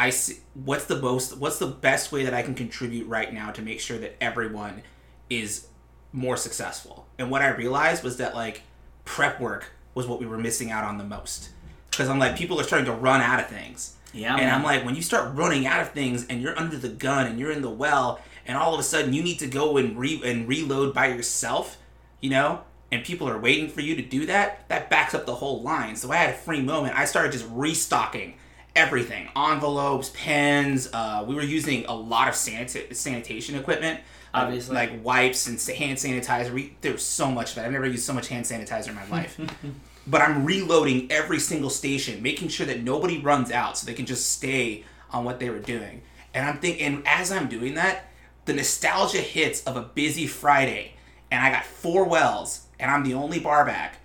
[0.00, 3.50] I see what's the most what's the best way that I can contribute right now
[3.50, 4.82] to make sure that everyone
[5.28, 5.66] is
[6.12, 7.06] more successful.
[7.18, 8.62] And what I realized was that like
[9.04, 11.50] prep work was what we were missing out on the most.
[11.90, 13.96] Because I'm like people are starting to run out of things.
[14.12, 14.54] Yeah, And man.
[14.54, 17.38] I'm like when you start running out of things and you're under the gun and
[17.38, 20.20] you're in the well and all of a sudden you need to go and re
[20.24, 21.78] and reload by yourself,
[22.20, 22.62] you know?
[22.92, 25.94] And people are waiting for you to do that, that backs up the whole line.
[25.94, 26.98] So I had a free moment.
[26.98, 28.34] I started just restocking
[28.76, 34.00] everything envelopes pens uh, we were using a lot of sanita- sanitation equipment
[34.32, 34.74] Obviously.
[34.74, 38.04] like wipes and hand sanitizer we, there was so much of it i've never used
[38.04, 39.40] so much hand sanitizer in my life
[40.06, 44.06] but i'm reloading every single station making sure that nobody runs out so they can
[44.06, 46.02] just stay on what they were doing
[46.34, 48.06] and i'm thinking and as i'm doing that
[48.44, 50.92] the nostalgia hits of a busy friday
[51.30, 53.96] and i got four wells and i'm the only bar back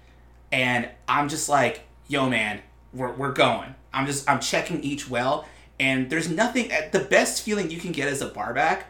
[0.51, 2.61] and I'm just like, yo, man,
[2.93, 3.75] we're, we're going.
[3.93, 5.47] I'm just I'm checking each well,
[5.79, 6.71] and there's nothing.
[6.91, 8.87] The best feeling you can get as a barback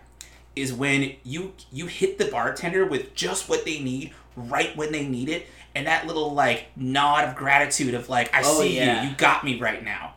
[0.56, 5.08] is when you you hit the bartender with just what they need right when they
[5.08, 9.04] need it, and that little like nod of gratitude of like, I Oh, see yeah.
[9.04, 10.14] you, you got me right now.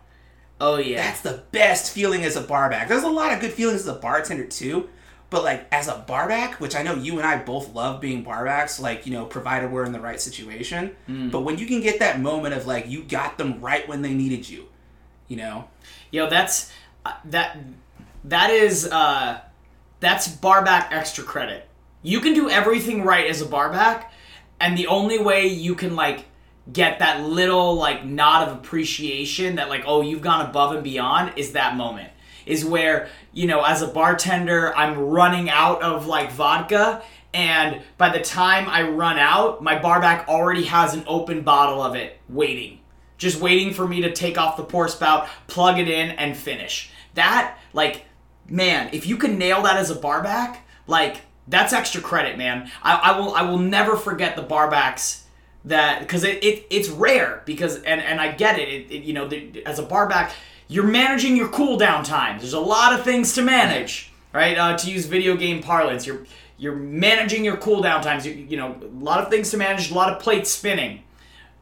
[0.61, 1.03] oh yeah.
[1.03, 2.88] That's the best feeling as a barback.
[2.88, 4.88] There's a lot of good feelings as a bartender too,
[5.31, 8.81] but like as a barback, which I know you and I both love being barbacks,
[8.81, 10.96] like you know, provided we're in the right situation.
[11.09, 11.31] Mm.
[11.31, 14.14] But when you can get that moment of like you got them right when they
[14.14, 14.66] needed you,
[15.29, 15.68] you know,
[16.11, 16.72] Yo, that's
[17.05, 17.59] uh, that
[18.24, 19.40] that is uh
[20.01, 21.69] that's barback extra credit.
[22.03, 24.13] You can do everything right as a barback,
[24.61, 26.27] and the only way you can like
[26.73, 31.33] get that little like nod of appreciation that like oh you've gone above and beyond
[31.37, 32.11] is that moment
[32.45, 38.11] is where you know as a bartender I'm running out of like vodka and by
[38.11, 42.81] the time I run out my barback already has an open bottle of it waiting
[43.19, 46.91] just waiting for me to take off the pour spout, plug it in, and finish.
[47.15, 48.05] That, like,
[48.49, 52.71] man, if you can nail that as a barback, like, that's extra credit, man.
[52.83, 55.23] I, I will I will never forget the barbacks
[55.65, 59.15] that because it, it it's rare because and and I get it, it, it you
[59.15, 60.33] know the, as a barback
[60.69, 62.43] you're managing your cooldown times.
[62.43, 64.59] There's a lot of things to manage, right?
[64.59, 66.27] Uh, to use video game parlance, you're
[66.59, 68.27] you're managing your cooldown times.
[68.27, 71.03] You, you know a lot of things to manage, a lot of plates spinning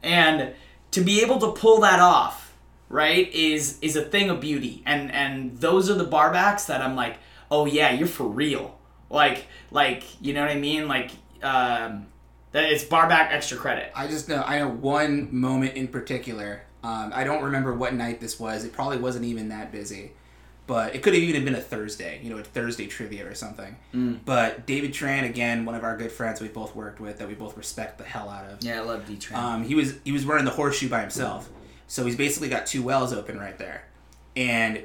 [0.03, 0.53] and
[0.90, 2.45] to be able to pull that off
[2.88, 6.94] right is is a thing of beauty and and those are the barbacks that i'm
[6.96, 7.18] like
[7.51, 8.79] oh yeah you're for real
[9.11, 11.11] like like you know what i mean like
[11.42, 12.07] um
[12.53, 16.62] that it's barback extra credit I just know I know one moment in particular.
[16.83, 18.64] Um, I don't remember what night this was.
[18.64, 20.12] It probably wasn't even that busy,
[20.66, 22.20] but it could have even been a Thursday.
[22.22, 23.77] You know, a Thursday trivia or something.
[24.25, 27.35] But David Tran, again, one of our good friends we both worked with, that we
[27.35, 28.62] both respect the hell out of.
[28.64, 31.51] yeah i love d-train Um, he was he was running the horseshoe by himself,
[31.87, 33.85] so he's basically got two wells open right there,
[34.37, 34.83] and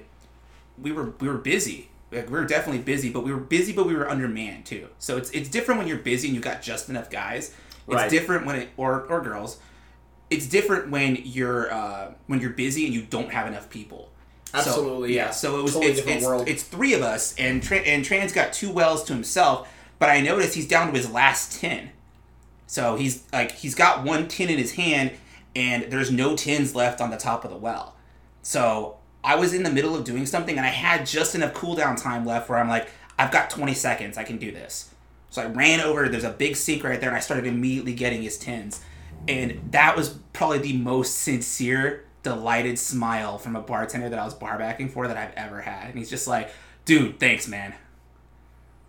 [0.82, 1.90] we were we were busy.
[2.12, 4.88] Like we were definitely busy, but we were busy, but we were undermanned too.
[5.00, 7.54] So it's it's different when you're busy and you got just enough guys.
[7.88, 8.10] It's Right.
[8.10, 9.58] different when it or or girls.
[10.30, 14.10] It's different when you're uh, when you're busy and you don't have enough people.
[14.46, 15.32] So- Absolutely, yeah.
[15.32, 16.48] So it was Totally it's, it's, world.
[16.50, 19.70] it's three of us, and Tran and Tran's got two wells to himself.
[19.98, 21.90] But I noticed he's down to his last tin.
[22.68, 25.12] So he's like he's got one tin in his hand,
[25.56, 27.96] and there's no tins left on the top of the well.
[28.42, 32.02] So I was in the middle of doing something, and I had just enough cooldown
[32.02, 34.94] time left where I'm like, I've got 20 seconds, I can do this.
[35.30, 36.10] So I ran over.
[36.10, 38.84] There's a big sink right there, and I started immediately getting his tins,
[39.28, 44.36] and that was probably the most sincere, delighted smile from a bartender that I was
[44.36, 45.90] barbacking for that I've ever had.
[45.90, 46.52] And he's just like,
[46.86, 47.74] "Dude, thanks, man."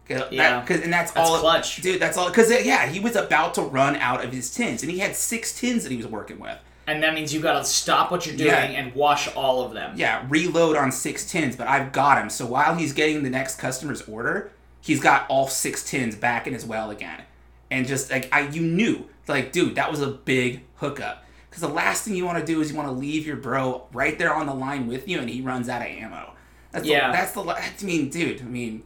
[0.09, 1.77] 'Cause that- and that's, That's all, clutch.
[1.77, 2.01] dude.
[2.01, 2.29] That's all.
[2.29, 5.59] Because yeah, he was about to run out of his tins, and he had six
[5.59, 6.59] tins that he was working with.
[6.89, 8.65] and that means you gotta stop what you're doing Yeah.
[8.65, 12.29] and wash all of them yeah, reload on six tins, but I've got him.
[12.29, 16.53] So while he's getting the next customer's order, he's got all six tins back in
[16.55, 17.23] his well again.
[17.71, 21.25] And just like I you knew, like, dude, that was a big hookup.
[21.49, 23.85] Because the last thing you want to do is you want to leave your bro
[23.93, 26.33] right there on the line with you, and he runs out of ammo.
[26.73, 27.09] That's Yeah.
[27.09, 27.43] The, that's the.
[27.43, 28.41] I mean, dude.
[28.41, 28.83] I mean,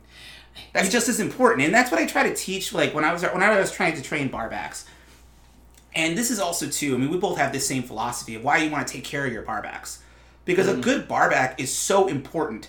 [0.73, 2.73] that's just as important, and that's what I try to teach.
[2.73, 4.85] Like when I was when I was trying to train barbacks,
[5.95, 6.95] and this is also too.
[6.95, 9.27] I mean, we both have this same philosophy of why you want to take care
[9.27, 9.99] of your barbacks,
[10.45, 10.83] because a mm-hmm.
[10.83, 12.69] good barback is so important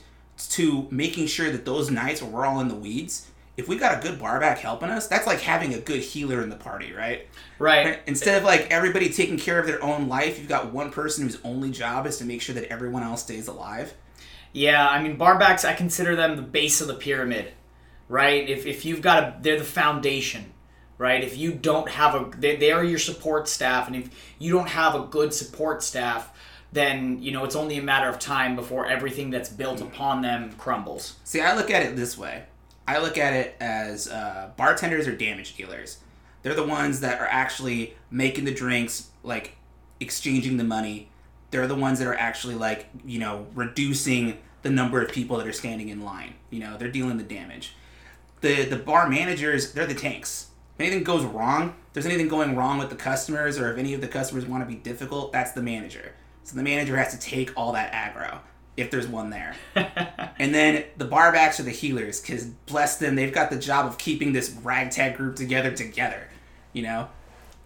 [0.50, 3.30] to making sure that those nights where we're all in the weeds.
[3.58, 6.50] If we got a good barback helping us, that's like having a good healer in
[6.50, 7.28] the party, right?
[7.58, 11.24] right Instead of like everybody taking care of their own life, you've got one person
[11.24, 13.96] whose only job is to make sure that everyone else stays alive.
[14.54, 15.66] Yeah, I mean barbacks.
[15.66, 17.52] I consider them the base of the pyramid,
[18.08, 18.48] right?
[18.50, 20.54] If if you've got a, they're the foundation,
[20.98, 21.24] right?
[21.24, 24.70] If you don't have a, they, they are your support staff, and if you don't
[24.70, 26.32] have a good support staff,
[26.72, 30.54] then you know it's only a matter of time before everything that's built upon them
[30.58, 31.18] crumbles.
[31.24, 32.44] See, I look at it this way.
[32.88, 35.98] I look at it as uh, bartenders or damage dealers.
[36.42, 39.58] They're the ones that are actually making the drinks, like
[40.00, 41.10] exchanging the money.
[41.52, 45.48] They're the ones that are actually like you know reducing the number of people that
[45.48, 46.34] are standing in line.
[46.50, 47.76] You know, they're dealing the damage.
[48.42, 50.48] The the bar managers, they're the tanks.
[50.76, 53.94] If anything goes wrong, if there's anything going wrong with the customers, or if any
[53.96, 56.14] of the customers want to be difficult, that's the manager.
[56.44, 58.40] So the manager has to take all that aggro
[58.78, 59.56] if there's one there.
[59.76, 63.98] and then the barbacks are the healers because bless them, they've got the job of
[63.98, 66.30] keeping this ragtag group together together.
[66.74, 67.10] You know.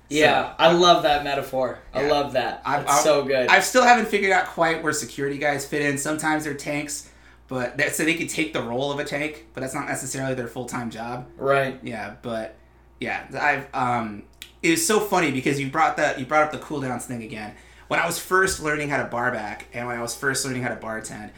[0.09, 1.79] Yeah, I love that metaphor.
[1.93, 2.61] I love that.
[2.65, 3.47] I- It's I- so good.
[3.49, 5.97] I still haven't figured out quite where security guys fit in.
[5.97, 7.09] Sometimes they're tanks,
[7.51, 10.33] but that, so they could take the role of a tank, but that's not necessarily
[10.35, 11.27] their full time job.
[11.35, 11.77] right.
[11.83, 12.55] Yeah, but
[13.01, 14.23] yeah, I've um,
[14.63, 17.53] it was so funny because you brought that you brought up the cooldowns thing again.
[17.89, 20.63] When I was first learning how to bar back and when I was first learning
[20.63, 21.31] how to bartend,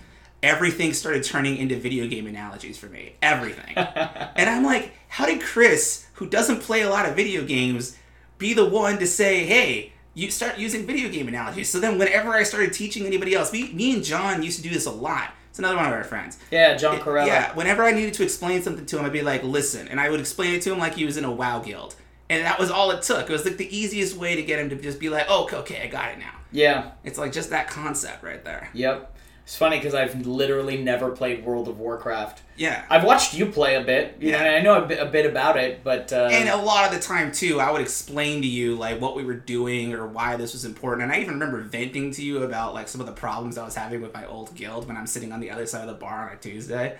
[0.43, 3.15] everything started turning into video game analogies for me.
[3.23, 3.75] Everything.
[3.75, 7.97] and I'm like, how did Chris, who doesn't play a lot of video games,
[8.37, 11.71] be the one to say, hey, you start using video game analogies?
[11.71, 14.69] So then whenever I started teaching anybody else, me, me and John used to do
[14.69, 15.33] this a lot.
[15.53, 16.39] It's another one of our friends.
[16.49, 17.27] Yeah, John Corella.
[17.27, 19.87] Yeah, whenever I needed to explain something to him, I'd be like, listen.
[19.87, 21.95] And I would explain it to him like he was in a WoW guild.
[22.27, 23.29] And that was all it took.
[23.29, 25.57] It was like the easiest way to get him to just be like, oh, okay,
[25.57, 26.33] okay, I got it now.
[26.51, 26.93] Yeah.
[27.03, 28.71] It's like just that concept right there.
[28.73, 29.15] Yep.
[29.43, 32.41] It's funny because I've literally never played World of Warcraft.
[32.55, 32.85] Yeah.
[32.89, 34.37] I've watched you play a bit, you Yeah.
[34.43, 36.93] and I know a bit, a bit about it, but uh, And a lot of
[36.97, 40.37] the time too, I would explain to you like what we were doing or why
[40.37, 41.03] this was important.
[41.03, 43.75] And I even remember venting to you about like some of the problems I was
[43.75, 46.29] having with my old guild when I'm sitting on the other side of the bar
[46.29, 46.95] on a Tuesday.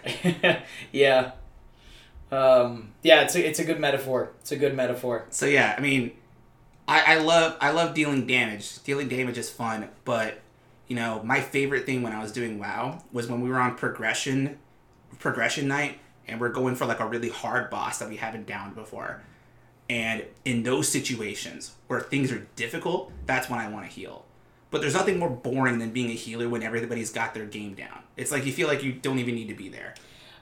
[0.92, 1.32] yeah,
[2.32, 4.32] um, yeah, it's a, it's a good metaphor.
[4.42, 5.26] It's a good metaphor.
[5.30, 6.12] So yeah, I mean,
[6.88, 8.84] I, I love I love dealing damage.
[8.84, 10.42] Dealing damage is fun, but
[10.88, 13.76] you know, my favorite thing when I was doing WoW was when we were on
[13.76, 14.60] progression
[15.20, 18.76] progression night and we're going for like a really hard boss that we haven't downed
[18.76, 19.22] before.
[19.90, 24.26] And in those situations where things are difficult, that's when I want to heal.
[24.72, 28.00] But there's nothing more boring than being a healer when everybody's got their game down.
[28.18, 29.94] It's like you feel like you don't even need to be there.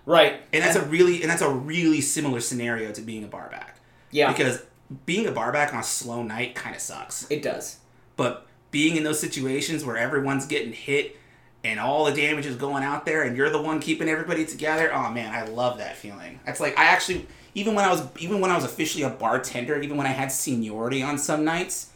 [0.06, 0.42] Right.
[0.54, 3.80] And that's a really and that's a really similar scenario to being a barback.
[4.10, 4.32] Yeah.
[4.32, 4.64] Because
[5.06, 7.30] being a barback on a slow night kind of sucks.
[7.30, 7.80] It does.
[8.16, 11.18] But being in those situations where everyone's getting hit
[11.64, 14.92] and all the damage is going out there and you're the one keeping everybody together,
[14.94, 16.40] oh man, I love that feeling.
[16.46, 19.80] That's like I actually even when I was even when I was officially a bartender,
[19.82, 21.92] even when I had seniority on some nights,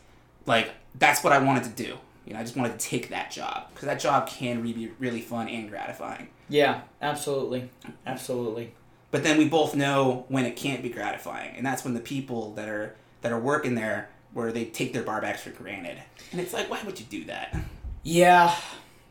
[0.45, 1.97] like that's what I wanted to do.
[2.25, 4.91] You know, I just wanted to take that job because that job can really be
[4.99, 6.27] really fun and gratifying.
[6.49, 7.69] Yeah, absolutely,
[8.05, 8.73] absolutely.
[9.11, 12.53] But then we both know when it can't be gratifying, and that's when the people
[12.55, 15.97] that are that are working there where they take their barbacks for granted,
[16.31, 17.55] and it's like, why would you do that?
[18.03, 18.53] Yeah,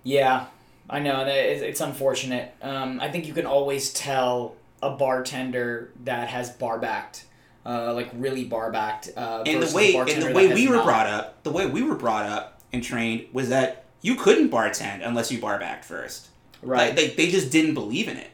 [0.03, 0.47] yeah,
[0.89, 2.55] I know it's, it's unfortunate.
[2.61, 7.25] Um, I think you can always tell a bartender that has bar backed,
[7.65, 9.11] uh, like really bar backed.
[9.17, 10.85] Uh, And the way and the way we were not.
[10.85, 15.01] brought up, the way we were brought up and trained was that you couldn't bartend
[15.05, 16.29] unless you barbacked first.
[16.63, 16.89] Right.
[16.89, 18.31] Like, they they just didn't believe in it.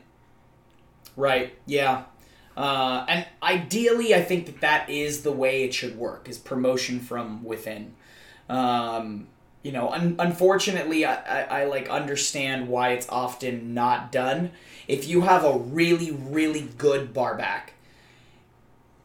[1.16, 1.54] Right.
[1.66, 2.04] Yeah.
[2.56, 7.00] Uh, and ideally, I think that that is the way it should work: is promotion
[7.00, 7.94] from within.
[8.48, 9.28] Um,
[9.62, 14.52] you know, un- unfortunately, I, I, I like understand why it's often not done.
[14.88, 17.74] If you have a really, really good bar back,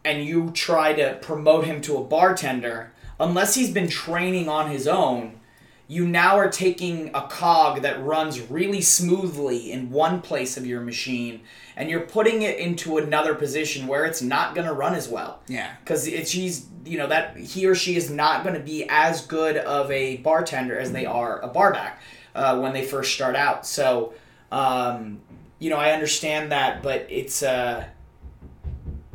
[0.03, 4.87] and you try to promote him to a bartender, unless he's been training on his
[4.87, 5.39] own,
[5.87, 10.81] you now are taking a cog that runs really smoothly in one place of your
[10.81, 11.41] machine
[11.75, 15.41] and you're putting it into another position where it's not going to run as well.
[15.47, 15.71] Yeah.
[15.79, 19.25] because it's she's you know that he or she is not going to be as
[19.25, 22.01] good of a bartender as they are a barback
[22.33, 23.65] uh, when they first start out.
[23.65, 24.13] So
[24.51, 25.19] um,
[25.59, 27.83] you know i understand that but it's uh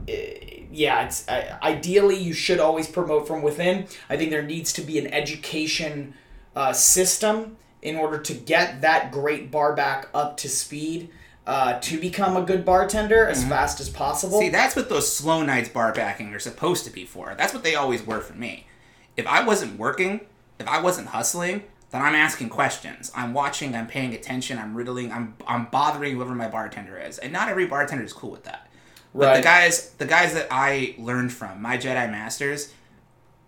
[0.09, 3.87] eh, yeah it's uh, ideally you should always promote from within.
[4.09, 6.15] I think there needs to be an education
[6.57, 11.11] uh, system in order to get that great bar back up to speed
[11.47, 15.43] uh, to become a good bartender as fast as possible See, that's what those slow
[15.43, 17.35] nights bar backing are supposed to be for.
[17.37, 18.67] That's what they always were for me.
[19.17, 20.21] If I wasn't working,
[20.59, 23.11] if I wasn't hustling, then I'm asking questions.
[23.17, 27.19] I'm watching, I'm paying attention, I'm riddling, I'm I'm bothering whoever my bartender is.
[27.19, 28.69] And not every bartender is cool with that.
[29.13, 32.73] But the guys the guys that I learned from, my Jedi Masters,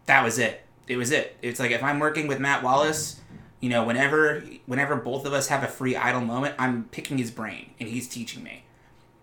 [0.06, 0.62] that was it.
[0.88, 1.36] It was it.
[1.42, 3.20] It's like if I'm working with Matt Wallace,
[3.60, 7.30] you know, whenever whenever both of us have a free idle moment, I'm picking his
[7.30, 8.64] brain and he's teaching me.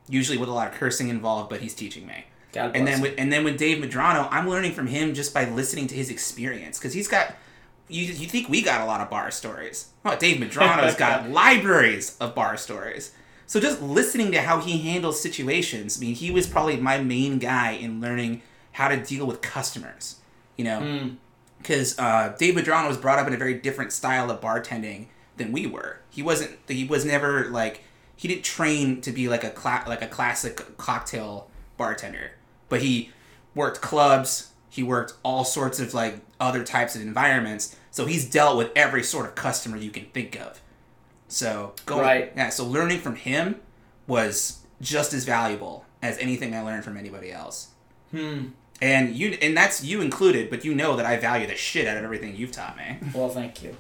[0.08, 2.26] Usually with a lot of cursing involved, but he's teaching me.
[2.52, 5.48] God And then with, and then with Dave Madrano, I'm learning from him just by
[5.48, 7.36] listening to his experience because he's got
[7.90, 9.90] you you think we got a lot of bar stories?
[10.06, 13.12] Oh, Dave Madrano's got libraries of bar stories.
[13.46, 15.98] So just listening to how he handles situations.
[15.98, 18.44] I mean, he was probably my main guy in learning
[18.74, 20.18] how to deal with customers.
[20.56, 21.08] You know, hmm.
[21.60, 25.08] Because uh, Dave Madrano was brought up in a very different style of bartending
[25.38, 26.00] than we were.
[26.10, 26.58] He wasn't.
[26.68, 27.84] He was never like
[28.16, 32.32] he didn't train to be like a cla- like a classic cocktail bartender,
[32.68, 33.12] but he
[33.56, 34.52] worked clubs.
[34.70, 37.76] He worked all sorts of like other types of environments.
[37.92, 40.62] So he's dealt with every sort of customer you can think of.
[41.28, 42.34] So going, Right.
[42.36, 42.50] yeah.
[42.50, 43.56] So learning from him
[44.08, 47.70] was just as valuable as anything I learned from anybody else.
[48.12, 48.48] Hmm.
[48.82, 51.98] And you and that's you included, but you know that I value the shit out
[51.98, 52.98] of everything you've taught me.
[53.14, 53.76] Well, thank you.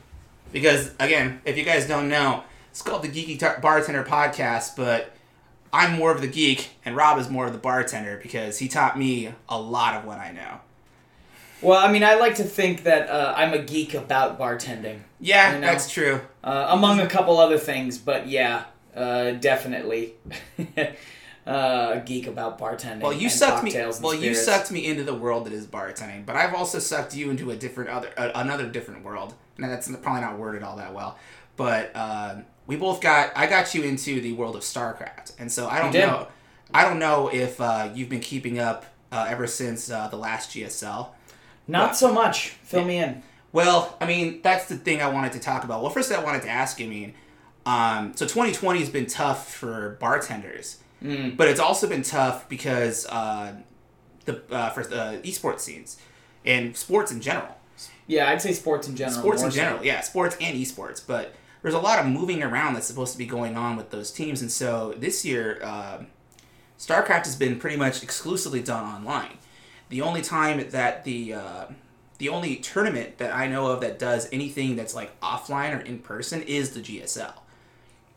[0.51, 5.13] Because again, if you guys don't know, it's called the Geeky Tar- Bartender Podcast, but
[5.71, 8.97] I'm more of the geek and Rob is more of the bartender because he taught
[8.97, 10.59] me a lot of what I know.
[11.61, 15.53] Well, I mean, I like to think that uh, I'm a geek about bartending, Yeah,
[15.55, 15.67] You know?
[15.67, 16.21] that's true.
[16.43, 18.63] uh, among a couple other things, but yeah,
[18.95, 20.13] uh, definitely
[21.49, 23.01] uh, geek about bartending.
[23.01, 23.73] Well, you sucked me.
[23.73, 27.29] Well, you sucked me into the world that is bartending, but I've also sucked you
[27.29, 29.33] into a different other uh, another different world.
[29.57, 31.17] Now that's probably not worded all that well,
[31.57, 32.35] but uh,
[32.67, 33.31] we both got.
[33.35, 36.27] I got you into the world of StarCraft, and so I don't know.
[36.73, 40.51] I don't know if uh, you've been keeping up uh, ever since uh, the last
[40.51, 41.09] GSL.
[41.67, 42.49] Not so much.
[42.63, 43.23] Fill me in.
[43.51, 45.81] Well, I mean, that's the thing I wanted to talk about.
[45.81, 47.13] Well, first I wanted to ask you, I mean,
[47.65, 51.37] um, so 2020 has been tough for bartenders, Mm.
[51.37, 53.53] but it's also been tough because uh,
[54.25, 55.97] the uh, for the esports scenes
[56.45, 57.55] and sports in general.
[58.07, 59.19] Yeah, I'd say sports in general.
[59.19, 59.55] Sports in more so.
[59.55, 63.17] general, yeah, sports and esports, but there's a lot of moving around that's supposed to
[63.17, 65.99] be going on with those teams, and so this year, uh,
[66.77, 69.37] StarCraft has been pretty much exclusively done online.
[69.89, 71.65] The only time that the uh,
[72.17, 75.99] the only tournament that I know of that does anything that's like offline or in
[75.99, 77.33] person is the GSL.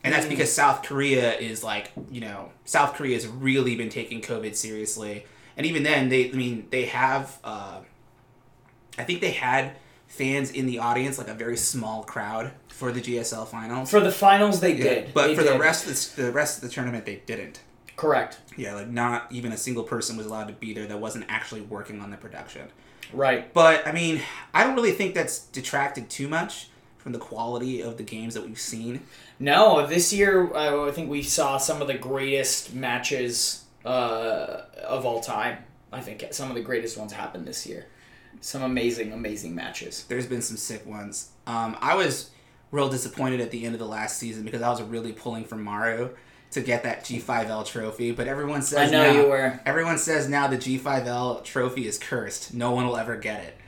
[0.04, 4.20] And that's because South Korea is like, you know, South Korea has really been taking
[4.20, 5.26] COVID seriously.
[5.56, 7.80] And even then, they, I mean, they have, uh,
[8.98, 9.76] I think they had
[10.08, 13.90] fans in the audience, like a very small crowd for the GSL finals.
[13.90, 15.14] For the finals, they Yeah, did.
[15.14, 17.60] But They for the rest of the, the rest of the tournament, they didn't.
[17.96, 18.40] correct.
[18.56, 21.60] Yeah, like not even a single person was allowed to be there that wasn't actually
[21.60, 22.68] working on the production.
[23.12, 23.52] Right.
[23.54, 24.20] But I mean,
[24.52, 26.68] I don't really think that's detracted too much
[27.02, 29.02] from the quality of the games that we've seen.
[29.40, 35.04] No, this year uh, I think we saw some of the greatest matches uh, of
[35.04, 35.58] all time.
[35.92, 37.86] I think some of the greatest ones happened this year.
[38.40, 40.04] Some amazing, amazing matches.
[40.08, 41.30] There's been some sick ones.
[41.46, 42.30] Um, I was
[42.70, 45.56] real disappointed at the end of the last season because I was really pulling for
[45.56, 46.10] Maru
[46.52, 49.60] to get that GSL trophy, but everyone says I know now, you were.
[49.66, 52.54] Everyone says now the GSL trophy is cursed.
[52.54, 53.58] No one will ever get it.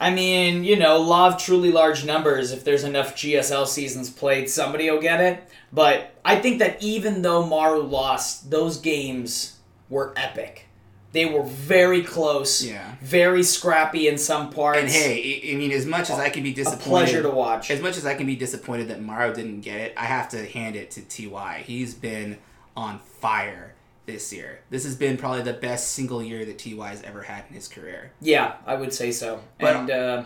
[0.00, 2.52] I mean, you know, law of truly large numbers.
[2.52, 5.42] If there's enough GSL seasons played, somebody will get it.
[5.72, 10.66] But I think that even though Maru lost, those games were epic.
[11.12, 12.96] They were very close, Yeah.
[13.00, 14.80] very scrappy in some parts.
[14.80, 17.70] And hey, I mean, as much as I can be disappointed, a pleasure to watch.
[17.70, 20.44] as much as I can be disappointed that Maru didn't get it, I have to
[20.44, 21.62] hand it to Ty.
[21.64, 22.38] He's been
[22.76, 23.73] on fire
[24.06, 24.60] this year.
[24.70, 28.12] This has been probably the best single year that Ty's ever had in his career.
[28.20, 29.42] Yeah, I would say so.
[29.58, 30.22] But- and uh,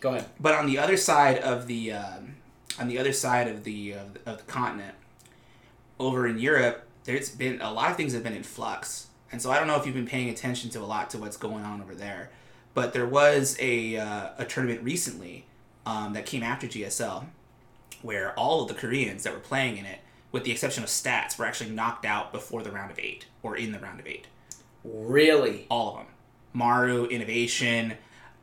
[0.00, 0.26] go ahead.
[0.38, 2.36] But on the other side of the um,
[2.78, 4.94] on the other side of the of the, of the continent,
[5.98, 9.50] over in Europe, there's been a lot of things have been in flux, and so
[9.50, 11.80] I don't know if you've been paying attention to a lot to what's going on
[11.80, 12.30] over there.
[12.74, 15.46] But there was a uh, a tournament recently
[15.86, 17.24] um, that came after GSL,
[18.02, 20.00] where all of the Koreans that were playing in it,
[20.32, 23.56] with the exception of Stats, were actually knocked out before the round of eight or
[23.56, 24.26] in the round of eight
[24.84, 25.66] Really?
[25.70, 26.06] all of them.
[26.52, 27.94] Maru, Innovation,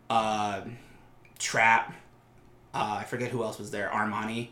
[0.10, 0.62] uh,
[1.40, 1.94] Trap.
[2.74, 3.90] Uh, I forget who else was there.
[3.94, 4.50] Armani.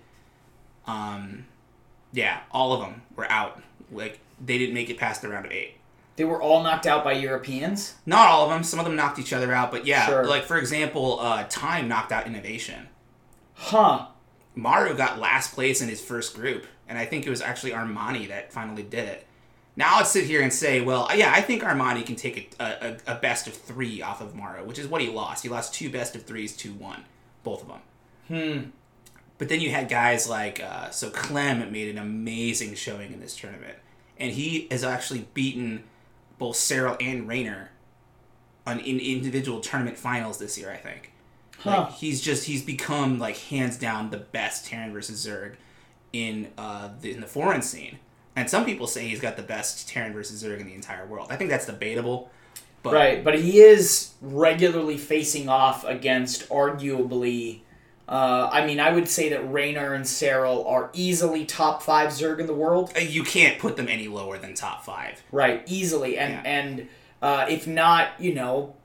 [0.88, 1.46] Um,
[2.14, 3.62] yeah, all of them were out.
[3.92, 5.76] Like they didn't make it past the round of eight.
[6.18, 7.96] They were all knocked out by Europeans?
[8.06, 8.64] Not all of them.
[8.64, 10.26] Some of them knocked each other out, but yeah, Sure.
[10.26, 12.88] like for example, uh, Time knocked out Innovation.
[13.56, 14.08] Huh.
[14.56, 18.28] Maru got last place in his first group, and I think it was actually Armani
[18.28, 19.26] that finally did it.
[19.78, 23.14] Now let's sit here and say, well, yeah, I think Armani can take a, a,
[23.14, 25.42] a best of three off of Maru, which is what he lost.
[25.42, 27.06] He lost two best of threes, two one,
[27.46, 27.80] both of them.
[28.28, 28.70] Hmm.
[29.38, 33.38] But then you had guys like uh, so Clem made an amazing showing in this
[33.38, 33.78] tournament,
[34.18, 35.86] and he has actually beaten
[36.38, 37.70] both Serral and Reynor
[38.68, 40.70] on in individual tournament finals this year.
[40.70, 41.14] I think.
[41.60, 41.84] Huh.
[41.84, 45.56] Like, he's just he's become like hands down the best Terran versus Zerg
[46.14, 48.00] in uh the, in the foreign scene.
[48.36, 51.28] And some people say he's got the best Terran versus Zerg in the entire world.
[51.30, 52.30] I think that's debatable.
[52.84, 57.62] But Right, but he is regularly facing off against arguably
[58.10, 62.40] Uh, I mean, I would say that Reynor and Serral are easily top five Zerg
[62.40, 62.92] in the world.
[62.96, 65.24] Uh, You can't put them any lower than top five.
[65.32, 66.42] Right, easily, and Yeah.
[66.44, 66.88] and
[67.22, 68.76] uh, if not, you know,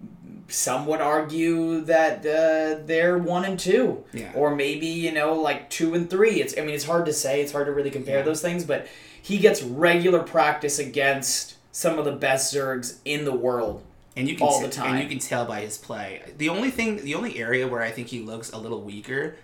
[0.49, 4.33] some would argue that uh, they're one and two, Yeah.
[4.35, 6.41] or maybe you know like two and three.
[6.41, 7.41] It's I mean it's hard to say.
[7.41, 8.25] It's hard to really compare Yeah.
[8.25, 8.87] those things, but
[9.21, 13.83] he gets regular practice against some of the best Zergs in the world.
[14.19, 14.95] and you can all t- the time.
[14.95, 16.23] and you can tell by his play.
[16.39, 19.37] The only thing, the only area where I think he looks a little weaker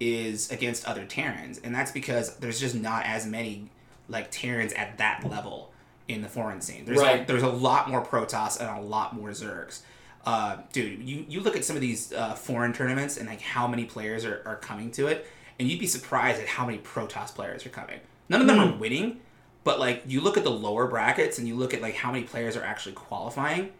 [0.00, 3.70] is against other Terrans, and that's because there's just not as many
[4.08, 5.72] like Terrans at that level
[6.08, 6.84] in the foreign scene.
[6.84, 7.22] There's Right.
[7.22, 9.80] a, there's a lot more Protoss and a lot more Zergs.
[10.24, 13.66] Uh, dude, you, you look at some of these uh, foreign tournaments and like how
[13.66, 15.26] many players are, are coming to it,
[15.58, 18.00] and you'd be surprised at how many Protoss players are coming.
[18.28, 19.20] None of them are winning,
[19.64, 22.24] but like you look at the lower brackets and you look at like how many
[22.24, 23.70] players are actually qualifying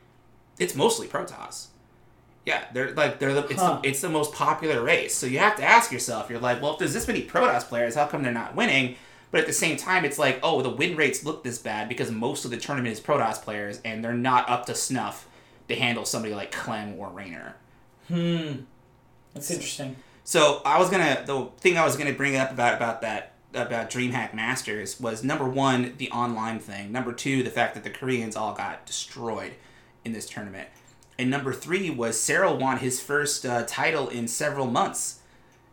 [0.59, 1.69] it's mostly Protoss.
[2.45, 3.79] Yeah, they're like they're the it's, Huh.
[3.83, 5.15] the it's the most popular race.
[5.15, 7.95] So you have to ask yourself, you're like, well, if there's this many Protoss players,
[7.95, 8.97] how come they're not winning?
[9.31, 12.11] But at the same time, it's like, oh, the win rates look this bad because
[12.11, 15.28] most of the tournament is Protoss players, and they're not up to snuff
[15.69, 17.53] to handle somebody like Clem or Reynor.
[18.09, 18.63] Hmm,
[19.35, 19.97] that's interesting.
[20.25, 23.91] So I was gonna the thing I was gonna bring up about about that about
[23.91, 28.37] DreamHack Masters was number one the online thing, number two the fact that the Koreans
[28.37, 29.53] all got destroyed
[30.05, 30.69] in this tournament,
[31.19, 35.21] and number three was Serral won his first uh, title in several months.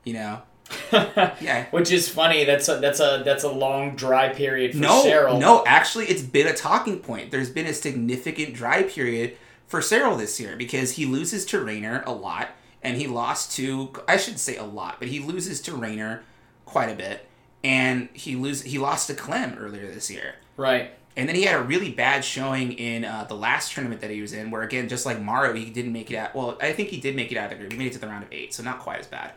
[0.04, 0.42] You know,
[0.94, 1.66] yeah.
[1.72, 2.44] Which is funny.
[2.46, 5.40] That's a that's a that's a long dry period for No, Serral.
[5.40, 7.32] no, actually, it's been a talking point.
[7.32, 9.38] There's been a significant dry period
[9.68, 12.50] for Serral this year because he loses to Reynor a lot,
[12.82, 16.22] and he lost to I should say a lot, but he loses to Reynor
[16.66, 17.28] quite a bit,
[17.64, 20.36] and he lose he lost to Clem earlier this year.
[20.58, 20.92] Right.
[21.18, 24.20] And then he had a really bad showing in uh, the last tournament that he
[24.20, 26.36] was in, where again, just like Maru, he didn't make it out.
[26.36, 27.72] Well, I think he did make it out of the group.
[27.72, 29.32] He made it to the round of eight, so not quite as bad.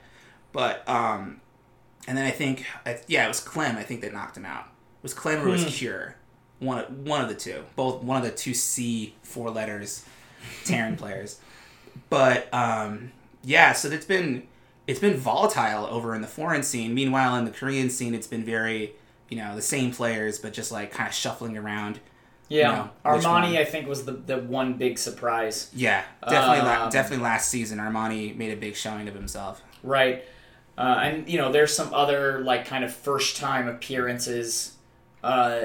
[0.52, 1.40] But um,
[2.08, 3.76] and then I think, I, yeah, it was Clem.
[3.76, 4.64] I think that knocked him out.
[4.64, 6.16] It was Clem or it was Cure,
[6.58, 7.62] one one of the two.
[7.76, 10.04] Both one of the two C four letters,
[10.64, 11.38] Terran players.
[12.10, 13.12] But um,
[13.44, 14.44] yeah, so it's been
[14.86, 16.94] it's been volatile over in the foreign scene.
[16.94, 18.92] Meanwhile, in the Korean scene, it's been very
[19.28, 22.00] you know the same players, but just like kind of shuffling around.
[22.50, 22.84] Yeah.
[23.04, 23.42] Which one?
[23.44, 25.70] Armani, I think, was the the one big surprise.
[25.74, 29.62] Yeah, definitely, la- Um, definitely last season, Armani made a big showing of himself.
[29.82, 30.24] Right.
[30.78, 34.76] Uh, and you know, there's some other like kind of first time appearances
[35.22, 35.60] uh,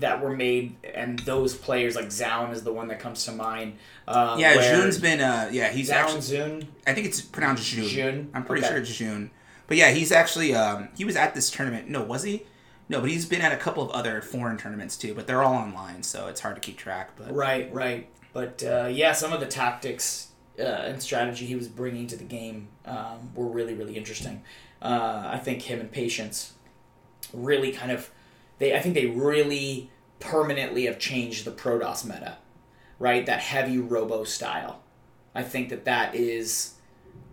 [0.00, 3.78] that were made, and those players like Zaun is the one that comes to mind.
[4.08, 5.20] Uh, Yeah, Jun's been.
[5.20, 6.20] Uh, yeah, he's Zaun actually.
[6.20, 6.66] Zun.
[6.86, 7.88] I think it's pronounced June.
[7.88, 8.30] Jun?
[8.34, 8.70] I'm pretty Okay.
[8.74, 9.30] sure it's June.
[9.66, 10.54] But yeah, he's actually.
[10.54, 11.88] Um, he was at this tournament.
[11.88, 12.42] No, was he?
[12.88, 15.14] No, but he's been at a couple of other foreign tournaments too.
[15.14, 17.12] But they're all online, so it's hard to keep track.
[17.16, 18.08] But Right, right.
[18.32, 20.28] But uh, yeah, some of the tactics
[20.58, 24.42] uh, and strategy he was bringing to the game um, were really, really interesting.
[24.82, 26.52] Uh, I think him and Patience
[27.32, 28.10] really kind of
[28.58, 28.74] they.
[28.74, 29.90] I think they really
[30.20, 32.38] permanently have changed the Protoss meta,
[32.98, 33.24] right?
[33.26, 34.80] That heavy Robo style.
[35.34, 36.74] I think that that is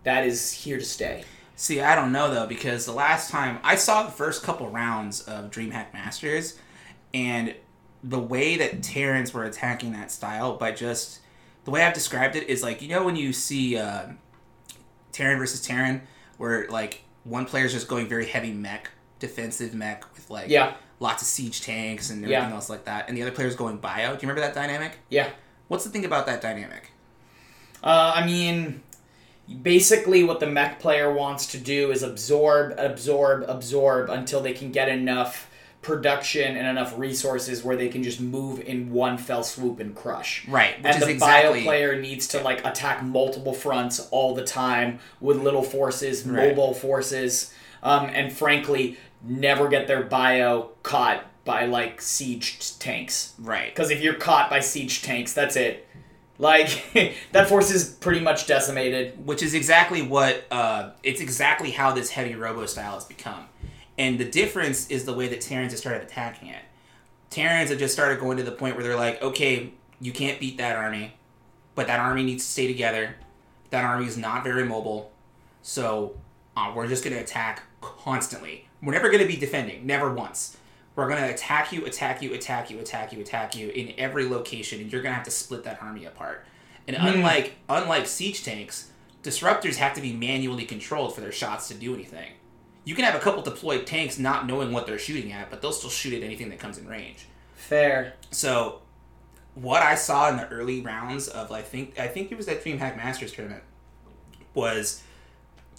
[0.04, 1.24] that is here to stay.
[1.54, 5.22] See, I don't know though because the last time I saw the first couple rounds
[5.22, 6.58] of DreamHack Masters,
[7.14, 7.54] and
[8.02, 11.20] the way that Terrans were attacking that style by just
[11.64, 14.06] the way I've described it is like you know when you see uh,
[15.12, 16.02] Terran versus Terran,
[16.38, 21.20] where like one player's just going very heavy mech, defensive mech with like Yeah, lots
[21.22, 22.54] of siege tanks and everything Yeah.
[22.54, 24.08] else like that, and the other player's going bio.
[24.10, 24.92] Do you remember that dynamic?
[25.10, 25.28] yeah.
[25.68, 26.90] What's the thing about that dynamic?
[27.82, 28.82] Uh, I mean,
[29.62, 34.70] basically, what the mech player wants to do is absorb, absorb, absorb until they can
[34.70, 35.48] get enough
[35.80, 40.46] production and enough resources where they can just move in one fell swoop and crush.
[40.46, 44.44] Right, which and the exactly bio player needs to like attack multiple fronts all the
[44.44, 46.48] time with little forces, Right.
[46.50, 53.34] mobile forces, um, and frankly, never get their bio caught by like siege tanks.
[53.38, 53.74] right.
[53.74, 55.88] Because if you're caught by siege tanks, that's it.
[56.38, 59.26] Like that force is pretty much decimated.
[59.26, 63.46] which is exactly what uh, it's exactly how this heavy robo style has become
[63.98, 66.62] and the difference is the way that terrans have started attacking it
[67.30, 70.58] terrans have just started going to the point where they're like okay you can't beat
[70.58, 71.12] that army
[71.74, 73.14] but that army needs to stay together
[73.70, 75.12] that army is not very mobile
[75.62, 76.14] so
[76.56, 80.56] uh, we're just going to attack constantly we're never going to be defending never once.
[80.94, 84.28] We're going to attack you attack you attack you attack you attack you in every
[84.28, 86.44] location and you're going to have to split that army apart.
[86.86, 87.06] And hmm.
[87.06, 88.90] unlike unlike siege tanks
[89.22, 92.32] disruptors have to be manually controlled for their shots to do anything.
[92.84, 95.72] You can have a couple deployed tanks not knowing what they're shooting at but they'll
[95.72, 97.26] still shoot at anything that comes in range.
[97.54, 98.14] Fair.
[98.32, 98.80] so
[99.54, 102.64] what I saw in the early rounds of I think I think it was that
[102.64, 103.62] DreamHack Masters tournament
[104.54, 105.02] was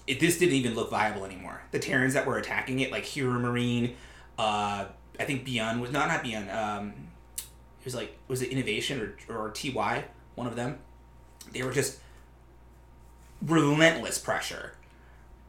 [0.08, 1.62] it, this didn't even look viable anymore.
[1.72, 3.94] The Terrans that were attacking it, like HeroMarine,
[4.38, 4.86] uh,
[5.20, 6.50] I think Beyond was not not Beyond.
[6.52, 6.94] Um,
[7.38, 10.80] it was like was it Innovation or or Ty one of them.
[11.52, 12.00] They were just
[13.42, 14.74] relentless pressure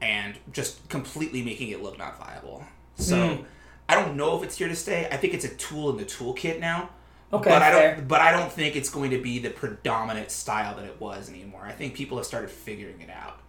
[0.00, 2.64] and just completely making it look not viable.
[2.96, 3.44] So Mm.
[3.88, 5.08] I don't know if it's here to stay.
[5.10, 6.90] I think it's a tool in the toolkit now.
[7.32, 7.96] Okay, but I fair.
[7.96, 8.08] don't.
[8.08, 11.64] But I don't think it's going to be the predominant style that it was anymore.
[11.66, 13.40] I think people have started figuring it out,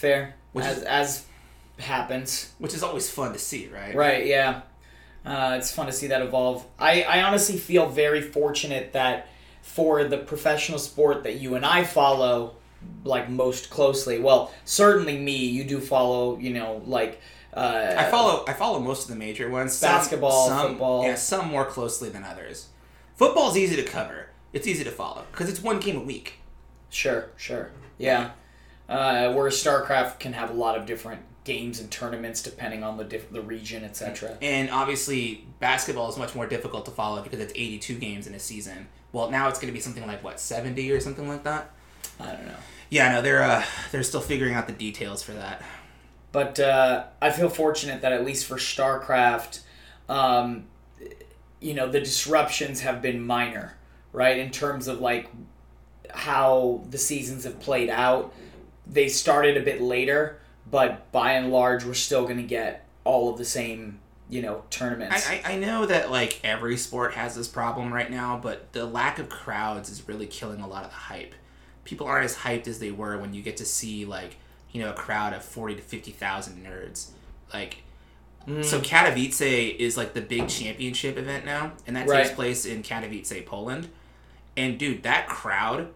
[0.00, 0.34] Fair.
[0.52, 1.24] Which as is- as
[1.78, 2.52] happens.
[2.58, 3.94] which is always fun to see, right?
[3.94, 4.62] Right, yeah.
[5.24, 6.64] Uh, it's fun to see that evolve.
[6.78, 9.28] I, I honestly feel very fortunate that
[9.62, 12.56] for the professional sport that you and I follow,
[13.04, 17.20] like most closely, well, certainly me, you do follow, you know, like.
[17.52, 18.44] Uh, I follow.
[18.48, 19.72] I follow most of the major ones.
[19.74, 21.04] Some- Basketball, some, football.
[21.04, 22.68] Yeah, some more closely than others.
[23.16, 24.28] Football's easy to cover.
[24.52, 26.34] It's easy to follow because it's one game a week.
[26.88, 27.70] Sure, sure.
[27.98, 28.30] Yeah.
[28.90, 33.04] Uh, whereas StarCraft can have a lot of different games and tournaments depending on the
[33.04, 34.36] diff- the region, etc.
[34.42, 38.40] And obviously, basketball is much more difficult to follow because it's 82 games in a
[38.40, 38.88] season.
[39.12, 41.70] Well, now it's going to be something like what 70 or something like that.
[42.18, 42.56] I don't know.
[42.90, 45.62] Yeah, no, they're uh, they're still figuring out the details for that.
[46.32, 49.60] But uh, I feel fortunate that at least for StarCraft,
[50.08, 50.66] um,
[51.60, 53.76] you know, the disruptions have been minor,
[54.12, 54.38] right?
[54.38, 55.28] In terms of like
[56.12, 58.34] how the seasons have played out.
[58.92, 60.38] They started a bit later,
[60.70, 64.64] but by and large, we're still going to get all of the same, you know,
[64.70, 65.28] tournaments.
[65.28, 68.84] I, I, I know that like every sport has this problem right now, but the
[68.86, 71.34] lack of crowds is really killing a lot of the hype.
[71.84, 74.36] People aren't as hyped as they were when you get to see like
[74.72, 77.10] you know a crowd of forty to fifty thousand nerds.
[77.52, 77.78] Like,
[78.48, 78.64] Mm.
[78.64, 83.44] so Katowice is like the big championship event now, and that takes place in Katowice,
[83.44, 83.88] Poland.
[84.56, 85.88] And dude, that crowd,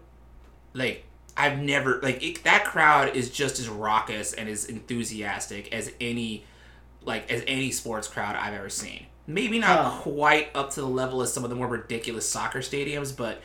[0.73, 1.05] like
[1.37, 6.45] I've never like it, that crowd is just as raucous and as enthusiastic as any
[7.03, 9.05] like as any sports crowd I've ever seen.
[9.27, 9.99] Maybe not Huh.
[10.01, 13.41] quite up to the level of some of the more ridiculous soccer stadiums, but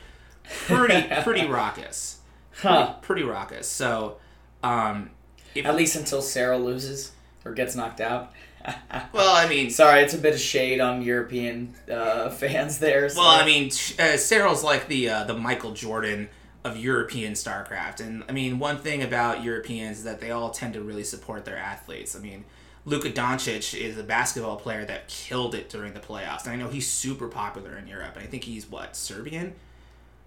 [0.67, 2.21] pretty pretty raucous.
[2.63, 2.95] huh.
[3.03, 3.67] Pretty raucous.
[3.67, 4.19] So,
[4.63, 5.11] um,
[5.55, 7.13] if, At least until Serral loses
[7.45, 8.33] or gets knocked out.
[9.13, 13.09] well, I mean, Sorry, it's a bit of shade on European uh, fans there.
[13.09, 16.29] so- Well, I mean, uh, Serral's like the uh, the Michael Jordan
[16.65, 20.75] of European StarCraft, and I mean, one thing about Europeans is that they all tend
[20.75, 22.15] to really support their athletes.
[22.15, 22.45] I mean,
[22.85, 26.69] Luka Doncic is a basketball player that killed it during the playoffs, and I know
[26.69, 28.17] he's super popular in Europe.
[28.17, 29.55] And I think he's what Serbian.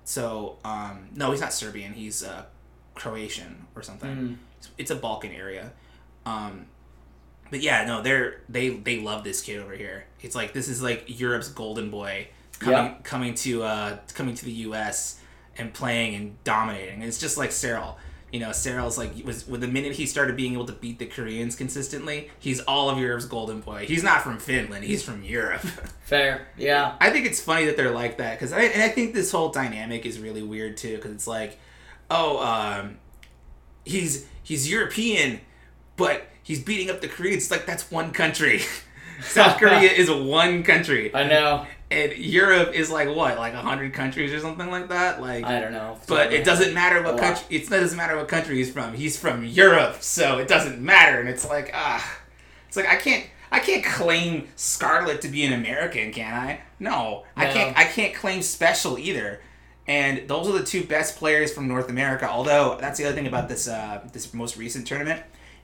[0.06, 1.94] So, um, no, he's not Serbian.
[1.94, 2.46] He's uh,
[2.96, 4.16] Croatian or something.
[4.16, 4.36] Mm.
[4.58, 5.72] It's, it's a Balkan area.
[6.26, 6.66] Um,
[7.50, 10.06] but yeah, no, they're they they love this kid over here.
[10.22, 14.52] It's like this is like Europe's golden boy coming coming to uh coming to the
[14.52, 15.20] U.S.
[15.58, 16.96] and playing and dominating.
[16.96, 17.96] And it's just like Serral.
[18.32, 21.06] You know, Serral's like was with the minute he started being able to beat the
[21.06, 23.86] Koreans consistently, he's all of Europe's golden boy.
[23.86, 24.86] He's not from Finland.
[24.86, 25.62] He's from Europe.
[26.04, 26.96] Fair, yeah.
[27.00, 29.50] I think it's funny that they're like that because I and I think this whole
[29.50, 31.60] dynamic is really weird too because it's like,
[32.10, 32.98] oh, um,
[33.86, 35.40] he's he's European,
[35.96, 37.44] but he's beating up the Koreans.
[37.44, 38.62] It's like that's one country.
[39.22, 41.66] South Korea is one country, I know.
[41.94, 45.22] And Europe is like what, like hundred countries or something like that.
[45.22, 45.98] Like, I don't know.
[46.08, 47.46] but it doesn't matter what country.
[47.56, 48.94] It doesn't matter what country he's from.
[48.94, 51.20] He's from Europe, so it doesn't matter.
[51.20, 52.18] And it's like ah,
[52.68, 53.26] it's like I can't.
[53.52, 56.62] I can't claim Scarlet to be an American, can I?
[56.80, 57.78] No, I can't.
[57.78, 59.42] I can't claim Special either.
[59.86, 62.28] And those are the two best players from North America.
[62.28, 65.22] Although that's the other thing about this uh, this most recent tournament.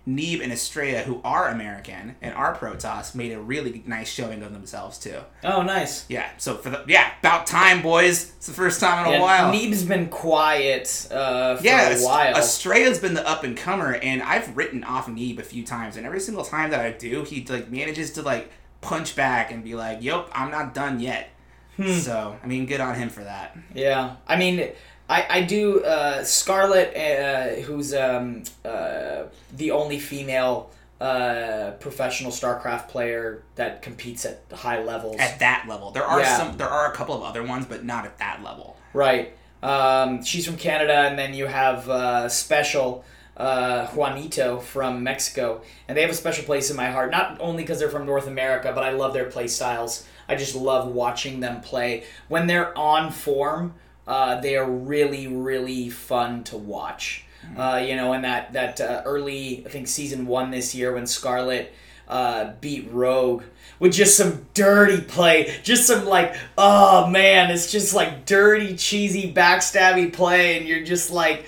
[0.07, 4.53] Neeb and Astrea, who are American and are Protoss, made a really nice showing of
[4.53, 5.19] themselves too.
[5.43, 6.05] Oh, nice.
[6.09, 8.33] Yeah, so for the yeah, about time, boys.
[8.37, 9.51] It's the first time in a Yeah, while.
[9.53, 12.35] Neeb's been quiet uh, for Yeah, a while.
[12.35, 16.05] Astrea's been the up and comer, and I've written off Neeb a few times, and
[16.05, 19.75] every single time that I do, he like manages to like punch back and be
[19.75, 21.29] like, "Yep, I'm not done yet."
[21.77, 21.91] Hmm.
[21.93, 23.57] So I mean, good on him for that.
[23.75, 24.69] Yeah, I mean,
[25.09, 29.23] I I do uh, Scarlet, uh, who's um, uh,
[29.55, 30.69] the only female
[31.01, 35.15] uh, professional StarCraft player that competes at high levels.
[35.19, 36.37] At that level, there are Yeah.
[36.37, 38.75] some, there are a couple of other ones, but not at that level.
[38.93, 39.33] Right.
[39.63, 43.03] Um, she's from Canada, and then you have uh, Special
[43.37, 47.11] uh, Juanito from Mexico, and they have a special place in my heart.
[47.11, 50.05] Not only because they're from North America, but I love their play styles.
[50.27, 53.73] I just love watching them play when they're on form.
[54.09, 57.25] Uh, they are really, really fun to watch.
[57.55, 61.07] Uh, you know, in that that uh, early, I think season one this year when
[61.07, 61.71] Scarlet
[62.07, 63.43] uh, beat Rogue
[63.79, 69.31] with just some dirty play, just some like, oh man, it's just like dirty, cheesy,
[69.31, 71.45] backstabby play, and you're just like,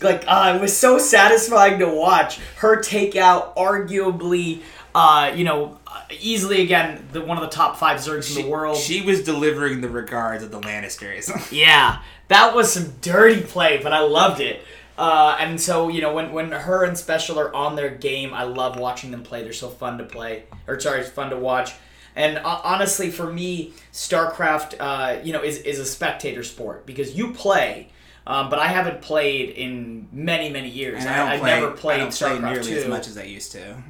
[0.00, 4.60] like uh, it was so satisfying to watch her take out arguably,
[4.94, 5.78] uh, you know,
[6.20, 8.76] easily again the one of the top five Zergs in the world.
[8.76, 11.52] She was delivering the regards of the Lannisters.
[11.52, 14.62] yeah, that was some dirty play, but I loved it.
[14.98, 18.44] Uh, and so you know when when her and Special are on their game, I
[18.44, 19.42] love watching them play.
[19.42, 21.72] They're so fun to play, or sorry, it's fun to watch.
[22.14, 27.14] And uh, honestly, for me, StarCraft, uh, you know, is is a spectator sport because
[27.16, 27.88] you play.
[28.24, 31.00] Um, but I haven't played in many, many years.
[31.00, 32.76] And I don't I, play, never played I don't play StarCraft nearly 2.
[32.76, 33.82] as much as I used to.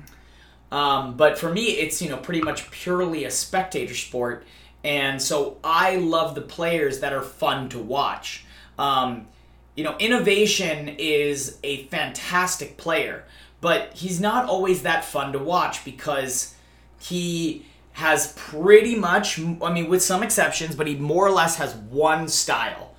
[0.72, 4.44] Um, but for me, it's you know pretty much purely a spectator sport,
[4.82, 8.46] and so I love the players that are fun to watch.
[8.78, 9.28] Um,
[9.74, 13.24] you know, innovation is a fantastic player,
[13.60, 16.54] but he's not always that fun to watch because
[16.98, 21.74] he has pretty much, I mean, with some exceptions, but he more or less has
[21.74, 22.94] one style,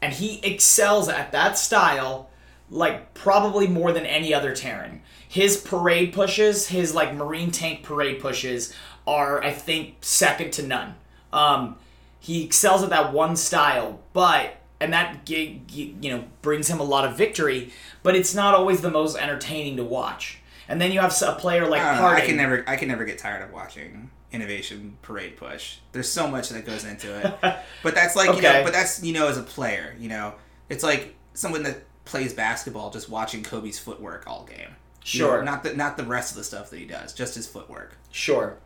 [0.00, 2.30] and he excels at that style
[2.70, 5.02] like probably more than any other Terran.
[5.28, 8.74] His parade pushes, his like marine tank parade pushes,
[9.06, 10.94] are I think second to none.
[11.32, 11.76] Um,
[12.18, 17.04] he excels at that one style, but and that you know brings him a lot
[17.04, 17.72] of victory,
[18.02, 20.38] but it's not always the most entertaining to watch.
[20.68, 23.04] And then you have a player like I, know, I can never, I can never
[23.06, 25.78] get tired of watching innovation parade push.
[25.92, 27.34] There's so much that goes into it.
[27.82, 28.62] but that's like you know, Okay.
[28.64, 30.34] but that's you know, as a player, you know,
[30.68, 34.76] it's like someone that plays basketball just watching Kobe's footwork all game.
[35.14, 35.42] You know, Sure.
[35.42, 37.96] not the not the rest of the stuff that he does, just his footwork.
[38.10, 38.56] Sure.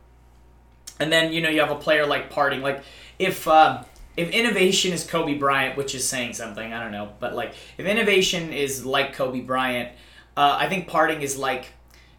[1.00, 2.62] And then you know you have a player like Parting.
[2.62, 2.82] Like
[3.18, 3.84] if uh,
[4.16, 7.86] if innovation is Kobe Bryant, which is saying something, I don't know, but like if
[7.86, 9.90] innovation is like Kobe Bryant,
[10.36, 11.66] uh, I think Parting is like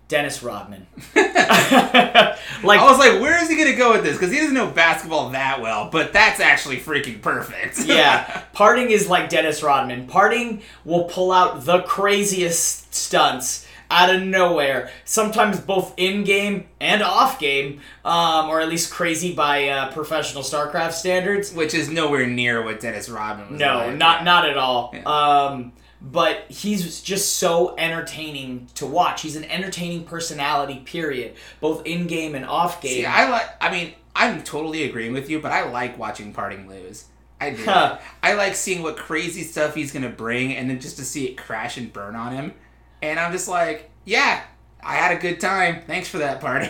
[0.07, 0.87] Dennis Rodman.
[1.15, 4.13] like I was like, where is he gonna go with this?
[4.17, 7.85] Because he doesn't know basketball that well, but that's actually freaking perfect.
[7.85, 10.07] yeah, Parting is like Dennis Rodman.
[10.07, 17.03] Parting will pull out the craziest stunts out of nowhere, sometimes both in game and
[17.03, 21.53] off game, um, or at least crazy by uh, professional StarCraft standards.
[21.53, 23.59] Which is nowhere near what Dennis Rodman was.
[23.59, 23.97] No, like.
[23.97, 24.91] not not at all.
[24.93, 25.03] Yeah.
[25.03, 29.21] Um, but he's just so entertaining to watch.
[29.21, 30.79] He's an entertaining personality.
[30.79, 33.03] Period, both in game and off game.
[33.03, 33.47] See, I like.
[33.61, 37.05] I mean, I'm totally agreeing with you, but I like watching Parting lose.
[37.39, 37.63] I do.
[37.63, 37.99] Huh.
[38.21, 41.37] I like seeing what crazy stuff he's gonna bring, and then just to see it
[41.37, 42.53] crash and burn on him.
[43.03, 44.41] And I'm just like, yeah,
[44.81, 45.81] I had a good time.
[45.85, 46.69] Thanks for that party.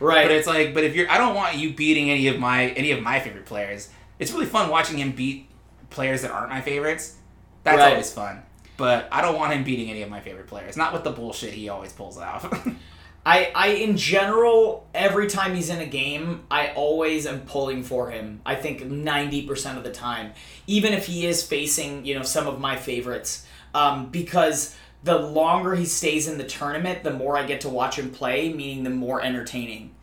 [0.00, 0.24] right.
[0.24, 2.90] But it's like, but if you're, I don't want you beating any of my any
[2.92, 3.90] of my favorite players.
[4.18, 5.48] It's really fun watching him beat
[5.90, 7.14] players that aren't my favorites.
[7.62, 7.90] That's Right.
[7.92, 8.42] always fun.
[8.78, 10.76] But I don't want him beating any of my favorite players.
[10.76, 12.44] Not with the bullshit he always pulls off.
[13.26, 18.08] I, I in general every time he's in a game i always am pulling for
[18.08, 20.32] him i think 90% of the time
[20.68, 24.76] even if he is facing you know some of my favorites um, because
[25.06, 28.52] the longer he stays in the tournament the more i get to watch him play
[28.52, 29.94] meaning the more entertaining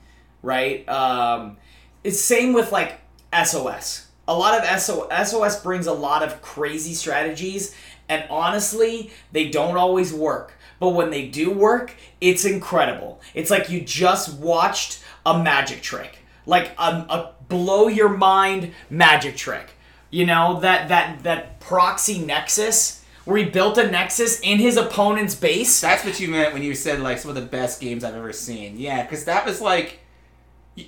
[0.43, 0.87] right?
[0.87, 1.57] Um,
[2.03, 2.99] it's same with like
[3.45, 7.75] sos a lot of SO, sos brings a lot of crazy strategies
[8.07, 10.53] and honestly they don't always work.
[10.79, 13.21] But when they do work it's incredible.
[13.33, 16.19] It's like you just watched a magic trick.
[16.45, 19.71] Like a, a blow your mind magic trick.
[20.11, 25.35] You know that that that proxy nexus where he built a nexus in his opponent's
[25.35, 28.15] base That's what you meant when you said like some of the best games I've
[28.15, 28.77] ever seen.
[28.77, 29.99] Yeah, because that was like,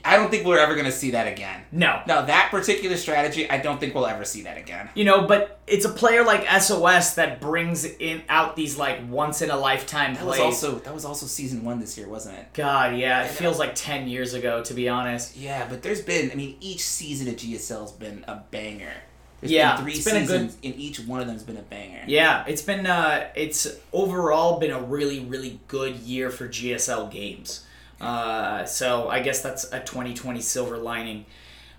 [0.03, 1.61] I don't think we're ever gonna see that again.
[1.71, 4.89] no No, that particular strategy, I don't think we'll ever see that again.
[4.95, 9.41] you know but it's a player like sos that brings in out these like once
[9.43, 12.47] in a lifetime That was also that was also season one this year, wasn't it?
[12.53, 16.31] god yeah it feels like 10 years ago to be honest Yeah, but there's been,
[16.31, 18.93] I mean, each season of GSL's been a banger.
[19.47, 21.57] There's Yeah, been three it's been a good- seasons, and each one of them's been
[21.57, 22.03] a banger.
[22.07, 27.65] Yeah, it's been uh, it's overall been a really really good year for GSL games.
[28.01, 31.25] Uh, so I guess that's a 2020 silver lining,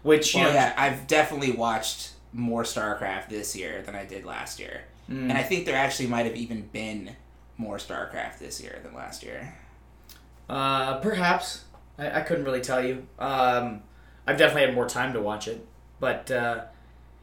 [0.02, 4.24] which you Well, know, yeah, I've definitely watched more StarCraft this year than I did
[4.24, 5.30] last year, Hmm.
[5.30, 7.16] and I think there actually might have even been
[7.58, 9.54] more StarCraft this year than last year.
[10.48, 11.64] uh, perhaps
[11.98, 13.06] I, I couldn't really tell you.
[13.18, 13.82] Um,
[14.26, 15.66] I've definitely had more time to watch it,
[16.00, 16.64] but uh,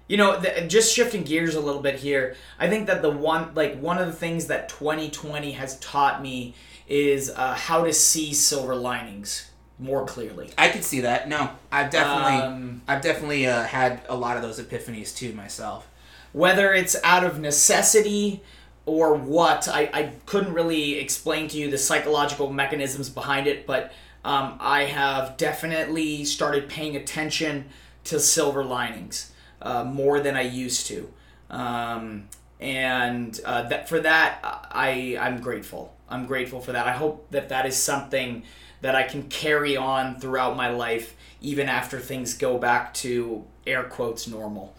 [0.07, 2.35] you know, the, just shifting gears a little bit here.
[2.59, 6.55] I think that the one like one of the things that 2020 has taught me
[6.87, 9.49] is uh, how to see silver linings
[9.79, 10.51] more clearly.
[10.57, 11.27] I could see that.
[11.29, 15.87] No, I've definitely, Um, I've definitely uh, had a lot of those epiphanies too myself.
[16.31, 18.41] whether it's out of necessity
[18.85, 23.93] or what I, I couldn't really explain to you the psychological mechanisms behind it but
[24.25, 27.65] um, i have definitely started paying attention
[28.05, 29.31] to silver linings
[29.63, 31.11] uh, more than i used to
[31.49, 32.27] um,
[32.59, 34.39] and uh, that for that
[34.71, 35.93] I I'm grateful.
[36.09, 36.87] I'm grateful for that.
[36.87, 38.43] I hope that that is something
[38.81, 43.83] that I can carry on throughout my life, even after things go back to air
[43.83, 44.75] quotes normal.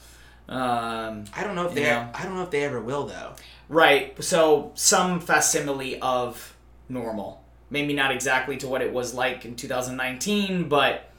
[0.49, 1.85] Um, I don't know if they.
[1.85, 2.09] know.
[2.15, 3.35] I don't know if they ever will though.
[3.69, 4.23] Right.
[4.23, 6.57] So some facsimile of
[6.89, 7.45] normal.
[7.71, 11.11] Maybe not exactly to what it was like in 2019, but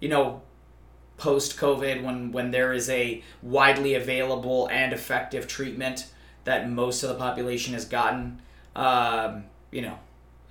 [0.00, 0.42] you know,
[1.18, 6.06] post COVID, when when there is a widely available and effective treatment
[6.44, 8.40] that most of the population has gotten,
[8.74, 9.98] um, you know,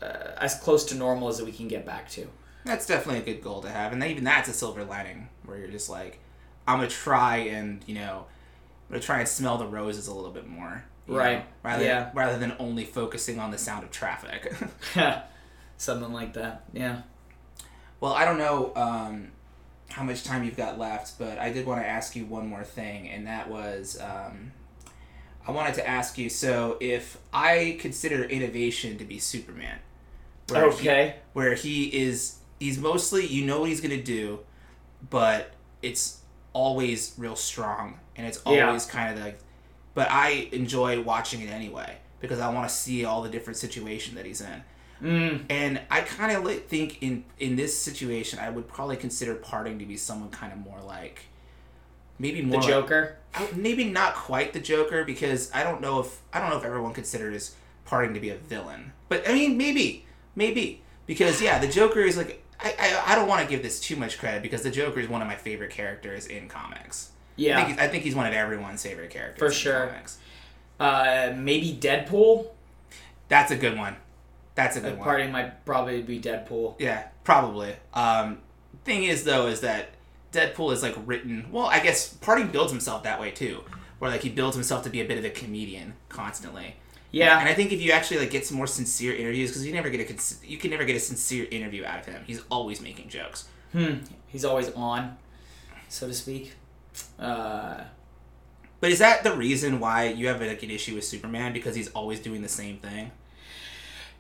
[0.02, 2.28] uh, as close to normal as we can get back to.
[2.66, 5.70] That's definitely a good goal to have, and even that's a silver lining where you're
[5.70, 6.20] just like,
[6.68, 8.26] I'm gonna try and you know,
[8.90, 10.84] I'm gonna try and smell the roses a little bit more.
[11.08, 11.38] Right.
[11.40, 12.10] know, rather Yeah.
[12.14, 14.54] rather than only focusing on the sound of traffic.
[15.78, 16.66] Something like that.
[16.74, 17.04] Yeah.
[18.02, 19.30] well, I don't know um,
[19.90, 22.64] how much time you've got left, but I did want to ask you one more
[22.64, 24.00] thing, and that was.
[24.02, 24.52] Um,
[25.48, 29.80] I wanted to ask you so if I consider innovation to be Superman,
[30.50, 31.16] where he- Okay.
[31.34, 34.40] where he is he's mostly you know what he's gonna do,
[35.10, 36.20] but it's
[36.54, 38.68] always real strong and it's Yeah.
[38.68, 39.40] always kind of like.
[39.94, 44.16] But I enjoy watching it anyway because I want to see all the different situation
[44.16, 44.64] that he's in,
[45.02, 49.78] Mm, and I kind of think in in this situation I would probably consider parting
[49.80, 51.22] to be someone kind of more like.
[52.20, 53.18] Maybe the more like- Joker.
[53.36, 56.64] I- maybe not quite the Joker because I don't know if I don't know if
[56.66, 61.68] everyone considers Parting to be a villain, but I mean maybe maybe because yeah the
[61.70, 64.62] Joker is like I I, I don't want to give this too much credit because
[64.64, 67.12] the Joker is one of my favorite characters in comics.
[67.12, 67.66] I Yeah.
[67.66, 69.88] think, I think he's one of everyone's favorite characters For sure.
[69.88, 70.18] Comics.
[70.80, 72.48] Uh, maybe Deadpool.
[73.30, 73.96] That's a good one.
[74.58, 75.04] That's a good one.
[75.06, 76.76] party might probably be Deadpool.
[76.80, 77.76] Yeah, probably.
[77.94, 78.40] Um,
[78.84, 79.92] thing is though is that
[80.34, 81.48] Deadpool is like written.
[81.52, 83.64] Well, I guess Parting builds himself that way too,
[84.00, 86.76] where like he builds himself to be a bit of a comedian constantly.
[87.12, 87.40] Yeah.
[87.40, 89.90] And I think if you actually like get some more sincere interviews, because you never
[89.90, 92.24] get a cons- you can never get a sincere interview out of him.
[92.28, 93.48] He's always making jokes.
[93.72, 93.96] Hmm.
[94.28, 95.18] He's always on,
[95.88, 96.54] so to speak.
[97.20, 97.82] Uh,
[98.80, 101.90] But is that the reason why you have like an issue with Superman because he's
[101.90, 103.12] always doing the same thing?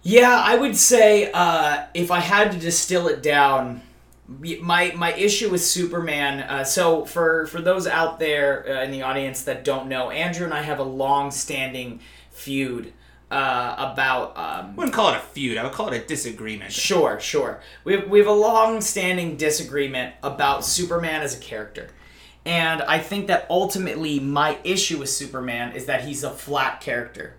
[0.07, 3.81] Yeah, I would say uh, if I had to distill it down,
[4.29, 6.39] my my issue with Superman.
[6.39, 10.45] Uh, so for for those out there uh, in the audience that don't know, Andrew
[10.45, 11.99] and I have a long-standing
[12.31, 12.93] feud
[13.31, 15.57] uh, about um, I wouldn't call it a feud.
[15.57, 16.71] I would call it a disagreement.
[16.71, 17.59] Sure, sure.
[17.83, 21.89] We have, we have a long-standing disagreement about Superman as a character.
[22.45, 27.35] And I think that ultimately my issue with Superman is that he's a flat character.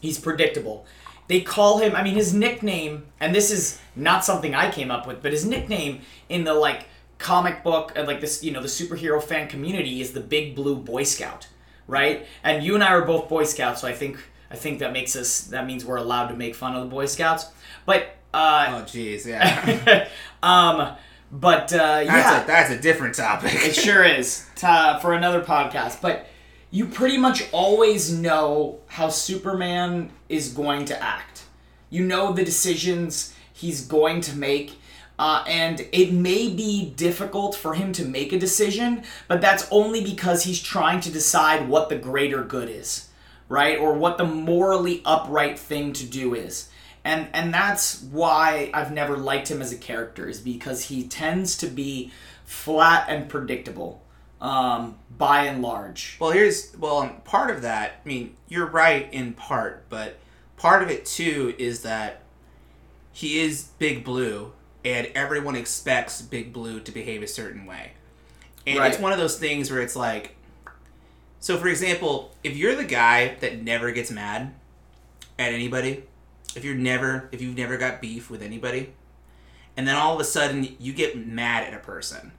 [0.00, 0.86] He's predictable.
[1.32, 5.06] They call him, I mean his nickname, and this is not something I came up
[5.06, 6.84] with, but his nickname in the like
[7.16, 10.76] comic book and like this, you know, the superhero fan community is the Big Blue
[10.76, 11.48] Boy Scout,
[11.86, 12.26] right?
[12.44, 14.18] And you and I are both Boy Scouts, so I think
[14.50, 17.06] I think that makes us that means we're allowed to make fun of the Boy
[17.06, 17.46] Scouts.
[17.86, 20.08] But uh Oh jeez, yeah.
[20.42, 20.96] um,
[21.30, 23.54] but uh, That's yeah, a that's a different topic.
[23.54, 26.02] it sure is uh, for another podcast.
[26.02, 26.26] But
[26.72, 31.44] you pretty much always know how Superman is going to act.
[31.90, 34.78] You know the decisions he's going to make.
[35.18, 40.02] Uh, and it may be difficult for him to make a decision, but that's only
[40.02, 43.10] because he's trying to decide what the greater good is,
[43.48, 43.78] right?
[43.78, 46.70] Or what the morally upright thing to do is
[47.04, 51.56] and and that's why I've never liked him as a character is because he tends
[51.58, 52.12] to be
[52.44, 54.02] flat and predictable
[54.42, 56.16] um, by and large.
[56.20, 58.00] Well, here's well, part of that.
[58.04, 60.18] I mean, you're right in part, but
[60.58, 62.22] part of it too is that
[63.12, 64.52] he is Big Blue,
[64.84, 67.92] and everyone expects Big Blue to behave a certain way,
[68.66, 68.92] and Right.
[68.92, 70.34] it's one of those things where it's like,
[71.38, 74.54] so for example, if you're the guy that never gets mad
[75.38, 76.02] at anybody,
[76.56, 78.92] if you're never, if you've never got beef with anybody,
[79.76, 82.32] and then all of a sudden you get mad at a person,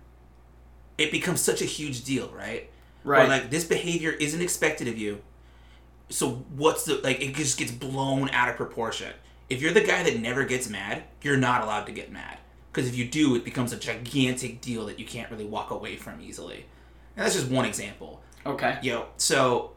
[0.98, 2.70] it becomes such a huge deal, right?
[3.04, 5.22] Where, like this behavior isn't expected of you.
[6.10, 7.22] So what's the like?
[7.22, 9.14] It just gets blown out of proportion.
[9.50, 12.38] If you're the guy that never gets mad, you're not allowed to get mad
[12.72, 15.96] because if you do, it becomes a gigantic deal that you can't really walk away
[15.96, 16.66] from easily.
[17.16, 18.22] And that's just one example.
[18.46, 18.80] okay.
[18.82, 19.74] Yo, so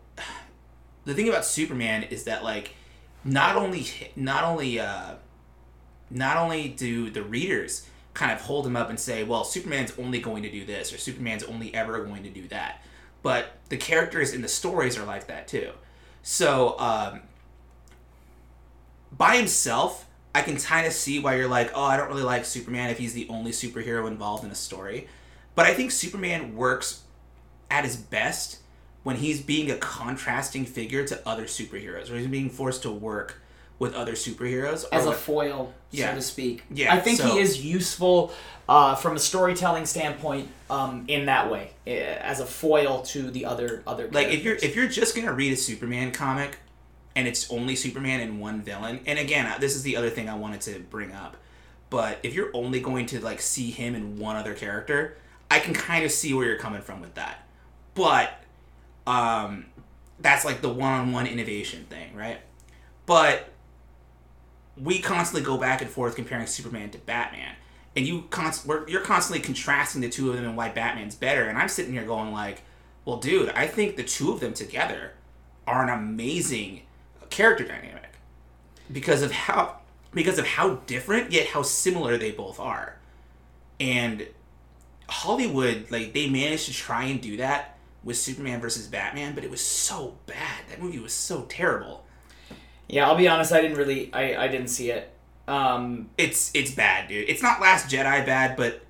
[1.05, 2.75] the thing about Superman is that like
[3.25, 3.87] not only
[4.17, 5.17] not only uh
[6.11, 7.87] not only do the readers
[8.17, 10.99] kind of hold him up and say, well, Superman's only going to do this or
[10.99, 12.83] Superman's only ever going to do that,
[13.23, 15.71] but the characters in the stories are like that too.
[16.23, 17.21] So um
[19.17, 22.45] by himself, I can kind of see why you're like, oh, I don't really like
[22.45, 25.09] Superman if he's the only superhero involved in a story.
[25.55, 27.03] But I think Superman works
[27.71, 28.59] at his best
[29.03, 33.41] when he's being a contrasting figure to other superheroes, or he's being forced to work
[33.79, 36.11] with other superheroes as a foil, Yeah.
[36.11, 36.65] so to speak.
[36.71, 38.33] Yeah, I think so- he is useful
[38.69, 43.45] uh, from a storytelling standpoint um, in that way, eh, as a foil to the
[43.45, 44.09] other other.
[44.11, 46.59] like if you're if you're just gonna read a Superman comic
[47.15, 50.29] and it's only Superman and one villain, and again, uh, this is the other thing
[50.29, 51.37] I wanted to bring up,
[51.91, 55.17] but if you're only going to like see him and one other character,
[55.51, 57.47] I can kind of see where you're coming from with that,
[57.95, 58.33] but
[59.07, 59.67] um,
[60.19, 62.39] that's like the one-on-one innovation thing, right?
[63.07, 63.49] But
[64.77, 67.55] we constantly go back and forth comparing Superman to Batman,
[67.95, 71.45] and you const- you're constantly contrasting the two of them and why Batman's better.
[71.45, 72.63] And I'm sitting here going like,
[73.05, 75.13] well, dude, I think the two of them together
[75.67, 76.83] are an amazing
[77.31, 78.19] character dynamic
[78.93, 79.79] because of how
[80.13, 82.97] because of how different yet how similar they both are,
[83.81, 84.27] and
[85.09, 89.51] Hollywood like they managed to try and do that with Superman versus Batman, but it
[89.51, 90.63] was so bad.
[90.69, 92.06] That movie was so terrible.
[92.89, 95.13] Yeah, I'll be honest, I didn't really, I, I didn't see it.
[95.49, 97.29] Um, it's it's bad, dude.
[97.29, 98.83] It's not Last Jedi bad, but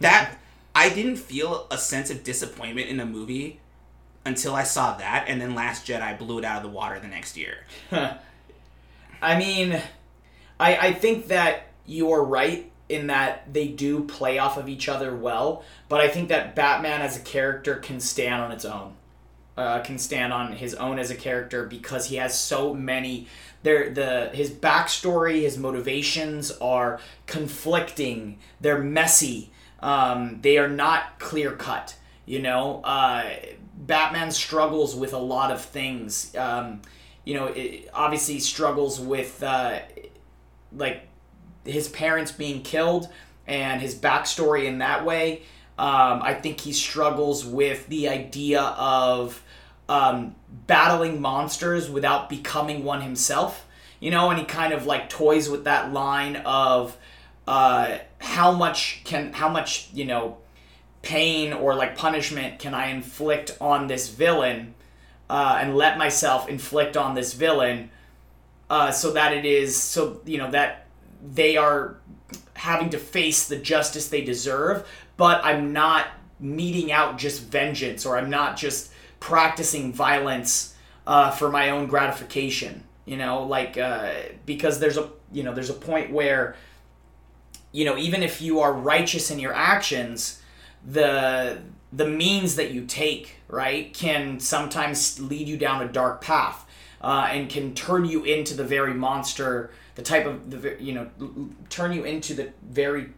[0.00, 0.36] that
[0.74, 3.60] I didn't feel a sense of disappointment in a movie
[4.26, 7.08] until I saw that, and then Last Jedi blew it out of the water the
[7.08, 7.64] next year.
[9.22, 9.80] I mean,
[10.60, 15.16] I I think that you're right in that they do play off of each other
[15.16, 18.95] well, but I think that Batman as a character can stand on its own.
[19.56, 23.26] Uh, can stand on his own as a character because he has so many
[23.62, 28.38] there the his backstory his motivations are conflicting.
[28.60, 29.50] They're messy.
[29.80, 31.96] Um, they are not clear cut
[32.26, 32.82] you know?
[32.84, 33.30] Uh,
[33.78, 36.34] batman struggles with a lot of things.
[36.36, 36.82] Um,
[37.24, 39.80] you know it, obviously struggles with uh,
[40.72, 41.08] like
[41.64, 43.08] his parents being killed
[43.46, 45.42] and his backstory in that way.
[45.78, 49.42] Um, I think he struggles with the idea of
[49.88, 50.34] um,
[50.66, 53.66] battling monsters without becoming one himself.
[54.00, 56.96] You know, and he kind of like toys with that line of
[57.46, 60.38] uh, how much can how much you know
[61.02, 64.74] pain or like punishment can I inflict on this villain
[65.30, 67.90] uh, and let myself inflict on this villain
[68.68, 70.86] uh, so that it is so you know that
[71.22, 71.98] they are
[72.54, 76.06] having to face the justice they deserve but i'm not
[76.40, 78.90] meting out just vengeance or i'm not just
[79.20, 80.74] practicing violence
[81.06, 84.12] uh, for my own gratification you know like uh,
[84.44, 86.56] because there's a you know there's a point where
[87.72, 90.42] you know even if you are righteous in your actions
[90.84, 91.58] the
[91.92, 96.66] the means that you take right can sometimes lead you down a dark path
[97.00, 101.08] uh, and can turn you into the very monster the type of the you know
[101.68, 103.10] turn you into the very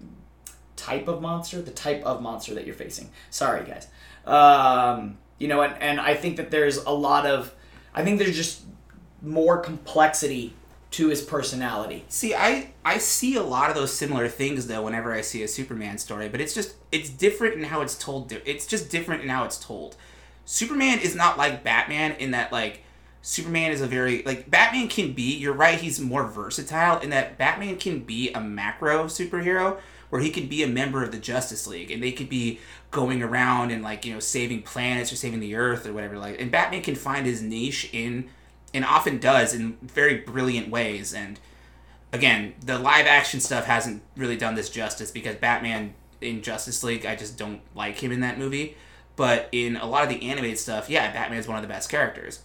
[0.77, 3.11] type of monster the type of monster that you're facing.
[3.31, 3.89] Sorry guys.
[4.25, 7.55] Um, you know and, and i think that there's a lot of
[7.95, 8.63] i think there's just
[9.23, 10.55] more complexity
[10.91, 15.13] to his personality See, I I see a lot of those similar things though whenever
[15.13, 18.33] I see a Superman story, but it's just it's different in how it's told.
[18.33, 19.97] It's just different in how it's told.
[20.47, 22.83] Superman is not like Batman in that like
[23.21, 25.37] Superman is a very like Batman can be.
[25.37, 25.79] You're right.
[25.79, 29.79] He's more versatile in that Batman can be a macro superhero
[30.09, 32.61] where he could be a member of the Justice League and they could be
[32.91, 36.19] going around and like you know saving planets or saving the Earth or whatever.
[36.19, 38.29] Like and Batman can find his niche in
[38.75, 41.39] and often does in very brilliant ways and
[42.13, 47.07] again, the live action stuff hasn't really done this justice because Batman in Justice League,
[47.07, 48.77] I just don't like him in that movie.
[49.17, 52.41] But in a lot of the animated stuff, yeah, Batman's one of the best characters.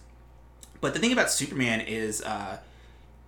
[0.80, 2.58] But the thing about Superman is, uh,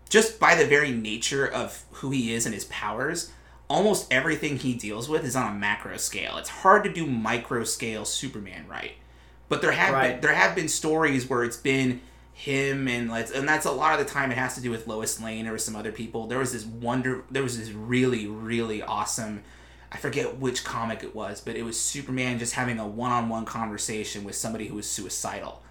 [0.09, 3.33] just by the very nature of who he is and his powers,
[3.69, 6.39] almost everything he deals with is on a macro scale.
[6.39, 8.93] It's hard to do micro scale Superman right.
[9.49, 12.01] But there have been there have been stories where it's been
[12.33, 14.87] him and like and that's a lot of the time it has to do with
[14.87, 16.27] Lois Lane or some other people.
[16.27, 19.43] There was this wonder there was this really really awesome
[19.91, 24.25] I forget which comic it was, but it was Superman just having a one-on-one conversation
[24.25, 25.63] with somebody who was suicidal.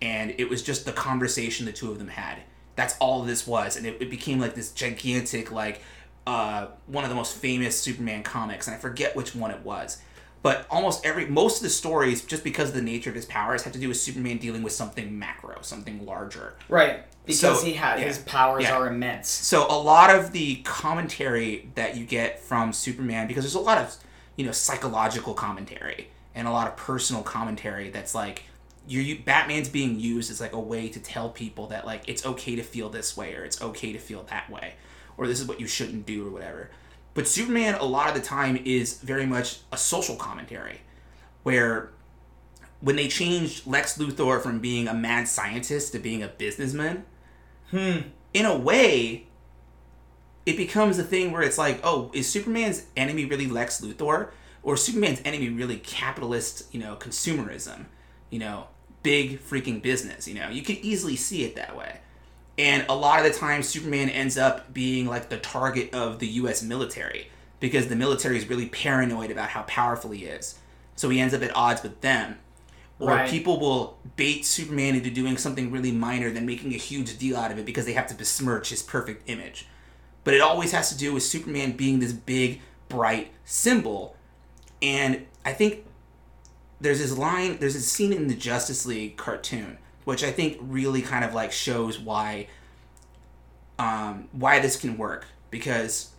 [0.00, 2.38] And it was just the conversation the two of them had.
[2.76, 5.82] That's all this was and it, it became like this gigantic like
[6.26, 10.00] uh, one of the most famous Superman comics and I forget which one it was.
[10.42, 13.62] But almost every most of the stories, just because of the nature of his powers,
[13.62, 16.54] have to do with Superman dealing with something macro, something larger.
[16.68, 18.06] right because So, he has yeah.
[18.06, 18.76] his powers Yeah.
[18.76, 23.54] are immense So a lot of the commentary that you get from Superman, because there's
[23.54, 23.96] a lot of
[24.36, 28.42] you know psychological commentary and a lot of personal commentary that's like
[28.86, 32.26] you, you Batman's being used as like a way to tell people that like it's
[32.26, 34.74] okay to feel this way or it's okay to feel that way
[35.16, 36.70] or this is what you shouldn't do or whatever.
[37.14, 40.80] But Superman a lot of the time is very much a social commentary
[41.42, 41.90] where
[42.80, 47.04] when they changed Lex Luthor from being a mad scientist to being a businessman,
[47.70, 48.08] Hmm.
[48.32, 49.26] in a way,
[50.44, 54.30] it becomes a thing where it's like, oh, is Superman's enemy really Lex Luthor?
[54.62, 57.86] Or Superman's enemy really capitalist, you know, consumerism?
[58.30, 58.66] You know,
[59.02, 60.48] big freaking business, you know?
[60.50, 62.00] You could easily see it that way.
[62.56, 66.26] And a lot of the time, Superman ends up being like the target of the
[66.28, 67.28] US military
[67.60, 70.58] because the military is really paranoid about how powerful he is.
[70.96, 72.38] So he ends up at odds with them.
[73.00, 73.28] Or Right.
[73.28, 77.50] people will bait Superman into doing something really minor, then making a huge deal out
[77.50, 79.66] of it because they have to besmirch his perfect image.
[80.22, 84.16] But it always has to do with Superman being this big, bright symbol.
[84.80, 85.84] And I think
[86.80, 91.02] there's this line, there's this scene in the Justice League cartoon, which I think really
[91.02, 92.48] kind of like shows why
[93.78, 95.26] um, why this can work.
[95.50, 96.10] Because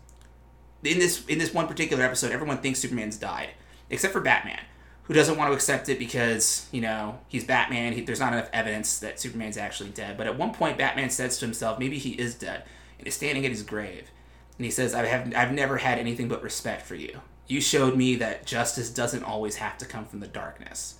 [0.84, 3.50] in this in this one particular episode, everyone thinks Superman's died,
[3.90, 4.62] except for Batman,
[5.04, 7.94] who doesn't want to accept it because you know he's Batman.
[7.94, 10.18] He, there's not enough evidence that Superman's actually dead.
[10.18, 12.64] But at one point, Batman says to himself, maybe he is dead,
[12.98, 14.10] and is standing at his grave,
[14.58, 17.22] and he says, "I have I've never had anything but respect for you.
[17.48, 20.96] You showed me that justice doesn't always have to come from the darkness."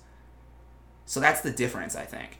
[1.08, 2.38] So that's the difference, I think.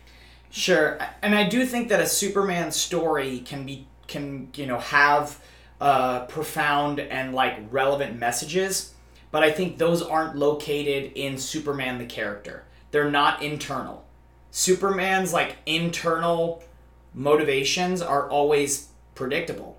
[0.51, 5.41] Sure, and I do think that a Superman story can be can you know have
[5.81, 8.95] uh, profound and like relevant messages,
[9.31, 12.65] but I think those aren't located in Superman the character.
[12.91, 14.05] They're not internal.
[14.51, 16.63] Superman's like internal
[17.13, 19.79] motivations are always predictable.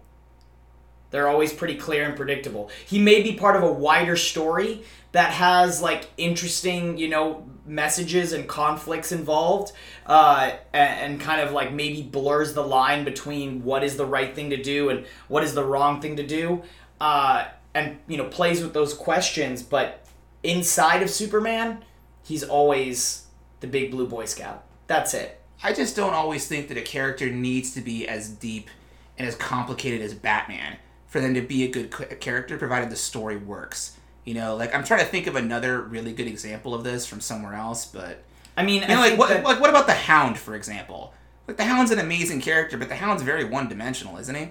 [1.09, 2.69] They're always pretty clear and predictable.
[2.85, 8.33] He may be part of a wider story that has like interesting, you know, messages
[8.33, 9.73] and conflicts involved,
[10.05, 14.33] uh, and, and kind of like maybe blurs the line between what is the right
[14.33, 16.61] thing to do and what is the wrong thing to do,
[17.01, 19.61] uh, and you know plays with those questions.
[19.61, 20.05] But
[20.43, 21.83] inside of Superman,
[22.23, 23.27] he's always
[23.59, 24.63] the big blue boy scout.
[24.87, 25.41] That's it.
[25.63, 28.69] I just don't always think that a character needs to be as deep
[29.17, 33.37] and as complicated as Batman for them to be a good character, provided the story
[33.37, 33.97] works.
[34.27, 37.21] You know, like I'm trying to think of another really good example of this from
[37.21, 38.23] somewhere else, but
[38.57, 41.13] I mean, you know, I like what, that- like what about the Hound, for example?
[41.47, 44.49] Like the Hound's an amazing character, but the Hound's very one-dimensional, isn't he?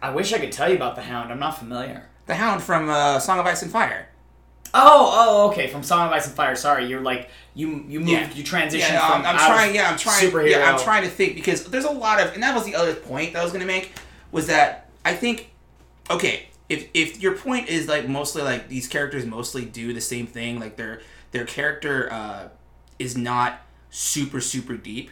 [0.00, 1.30] I wish I could tell you about the Hound.
[1.30, 2.08] I'm not familiar.
[2.24, 4.08] The Hound from uh, Song of Ice and Fire.
[4.72, 5.12] Oh,
[5.44, 5.66] oh, okay.
[5.66, 6.56] From Song of Ice and Fire.
[6.56, 8.30] Sorry, you're like you you moved Yeah.
[8.32, 9.20] you transitioned Yeah, no, from.
[9.26, 9.74] I'm, I'm trying.
[9.74, 10.30] Yeah, I'm trying.
[10.30, 10.50] Superhero.
[10.50, 12.94] Yeah, I'm trying to think because there's a lot of, and that was the other
[12.94, 13.92] point that I was gonna make
[14.32, 15.50] was that I think,
[16.10, 20.26] okay, if if your point is like mostly like these characters mostly do the same
[20.26, 21.00] thing, like their
[21.30, 22.48] their character uh,
[22.98, 23.60] is not
[23.90, 25.10] super super deep.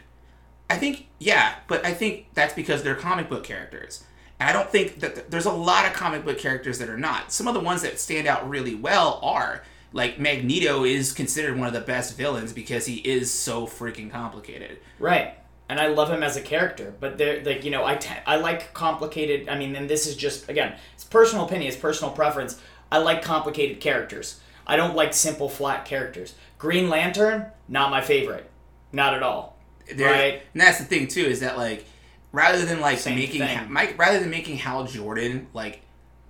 [0.69, 4.05] I think yeah, but I think that's because they're comic book characters.
[4.41, 6.99] And I don't think that th- there's a lot of comic book characters that are
[6.99, 7.33] not.
[7.33, 11.69] Some of the ones that stand out really well are like Magneto is considered one
[11.69, 14.79] of the best villains because he is so freaking complicated.
[14.99, 15.35] Right.
[15.75, 18.37] And I love him as a character, but they're like you know I te- I
[18.37, 19.49] like complicated.
[19.49, 22.61] I mean, and this is just again, it's personal opinion, it's personal preference.
[22.93, 24.39] I like complicated characters.
[24.69, 26.35] I don't like simple flat characters.
[26.59, 28.49] Green Lantern, not my favorite,
[28.93, 29.59] not at all.
[29.93, 30.43] There- Right.
[30.53, 31.87] And that's the thing too is that like
[32.31, 33.59] rather than like Same making thing.
[33.69, 35.81] Mike rather than making Hal Jordan like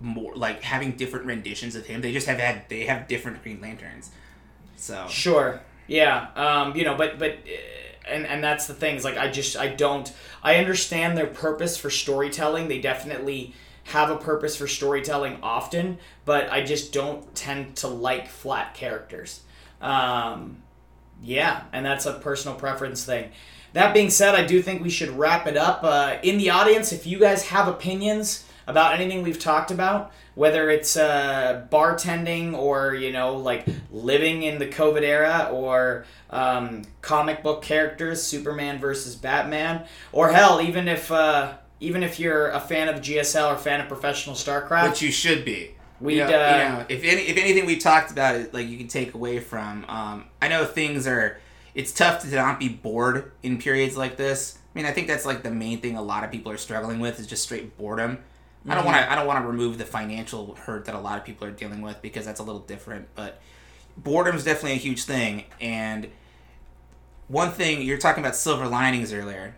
[0.01, 3.61] more like having different renditions of him, they just have had they have different Green
[3.61, 4.11] Lanterns.
[4.77, 5.61] So Sure.
[5.87, 6.29] Yeah.
[6.35, 8.97] Um, you know, but but uh, and and that's the thing.
[8.97, 12.69] Is like I just I don't I understand their purpose for storytelling.
[12.69, 18.29] They definitely have a purpose for storytelling often, but I just don't tend to like
[18.29, 19.41] flat characters.
[19.81, 20.63] Um,
[21.23, 23.31] yeah, and that's a personal preference thing.
[23.75, 25.81] That being said, I do think we should wrap it up.
[25.83, 30.71] Uh, in the audience, if you guys have opinions about anything we've talked about, whether
[30.71, 37.43] it's uh, bartending or you know like living in the COVID era or um, comic
[37.43, 42.89] book characters, Superman versus Batman, or hell, even if uh, even if you're a fan
[42.89, 45.71] of GSL or fan of professional StarCraft, which you should be.
[46.01, 48.69] We'd, you know, uh, you know, if any if anything we talked about it like
[48.69, 51.39] you can take away from um, I know things are
[51.75, 54.59] it's tough to not be bored in periods like this.
[54.59, 57.01] I mean, I think that's like the main thing a lot of people are struggling
[57.01, 58.19] with is just straight boredom.
[58.67, 61.19] I don't want to I don't want to remove the financial hurt that a lot
[61.19, 63.41] of people are dealing with because that's a little different, but
[63.97, 66.09] boredom is definitely a huge thing and
[67.29, 69.57] one thing you're talking about silver linings earlier.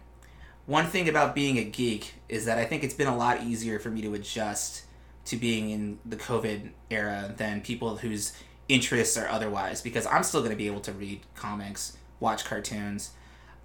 [0.67, 3.79] One thing about being a geek is that I think it's been a lot easier
[3.79, 4.85] for me to adjust
[5.27, 8.33] to being in the COVID era than people whose
[8.69, 13.11] interests are otherwise because I'm still going to be able to read comics, watch cartoons,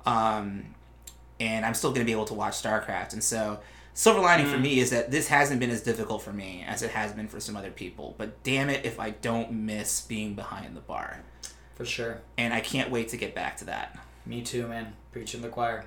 [0.05, 0.75] um,
[1.39, 3.13] and I'm still going to be able to watch StarCraft.
[3.13, 3.59] And so,
[3.93, 6.91] silver lining for me is that this hasn't been as difficult for me as it
[6.91, 8.15] has been for some other people.
[8.17, 11.19] But damn it if I don't miss being behind the bar.
[11.75, 12.21] For sure.
[12.37, 13.97] and I can't wait to get back to that.
[14.25, 14.93] Me too, man.
[15.11, 15.83] Preaching the choir.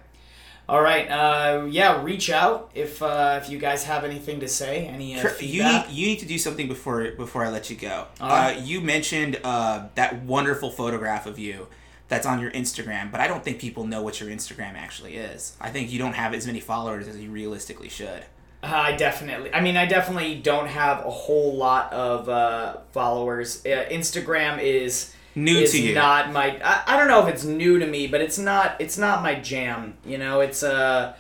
[0.68, 1.06] All right.
[1.08, 4.86] Uh, yeah, reach out if uh, if you guys have anything to say.
[4.86, 5.88] Any uh, Tr- you feedback?
[5.88, 8.06] need you need to do something before before I let you go.
[8.20, 8.58] All Uh, right.
[8.60, 11.68] you mentioned uh, that wonderful photograph of you
[12.08, 15.56] that's on your Instagram, but I don't think people know what your Instagram actually is.
[15.60, 18.24] I think you don't have as many followers as you realistically should.
[18.62, 19.52] Uh, I definitely.
[19.52, 23.64] I mean, I definitely don't have a whole lot of uh, followers.
[23.64, 25.94] Uh, Instagram is New is to you.
[25.94, 26.60] not my.
[26.62, 28.76] I, I don't know if it's new to me, but it's not.
[28.80, 29.96] It's not my jam.
[30.04, 31.14] You know, it's uh.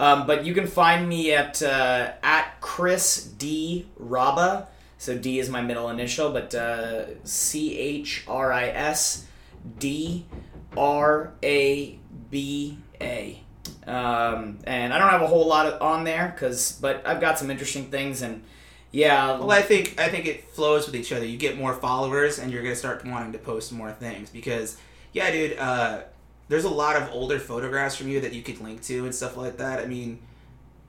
[0.00, 4.66] Um, but you can find me at uh, at Chris D Raba.
[4.98, 9.26] So D is my middle initial, but uh, C H R I S
[9.78, 10.26] D
[10.76, 11.98] R A
[12.30, 13.42] B A.
[13.86, 17.38] Um, and I don't have a whole lot of, on there, cause but I've got
[17.38, 18.42] some interesting things, and
[18.92, 21.24] yeah, Well, I think I think it flows with each other.
[21.24, 24.78] You get more followers, and you're gonna start wanting to post more things because,
[25.12, 25.58] yeah, dude.
[25.58, 26.02] Uh,
[26.48, 29.36] there's a lot of older photographs from you that you could link to and stuff
[29.36, 29.80] like that.
[29.80, 30.18] I mean,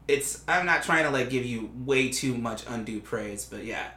[0.08, 3.88] it's I'm not trying to like give you way too much undue praise, but yeah,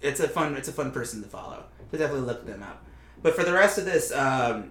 [0.00, 1.64] it's a fun it's a fun person to follow.
[1.90, 2.83] So definitely look them up.
[3.24, 4.70] But for the rest of this, um,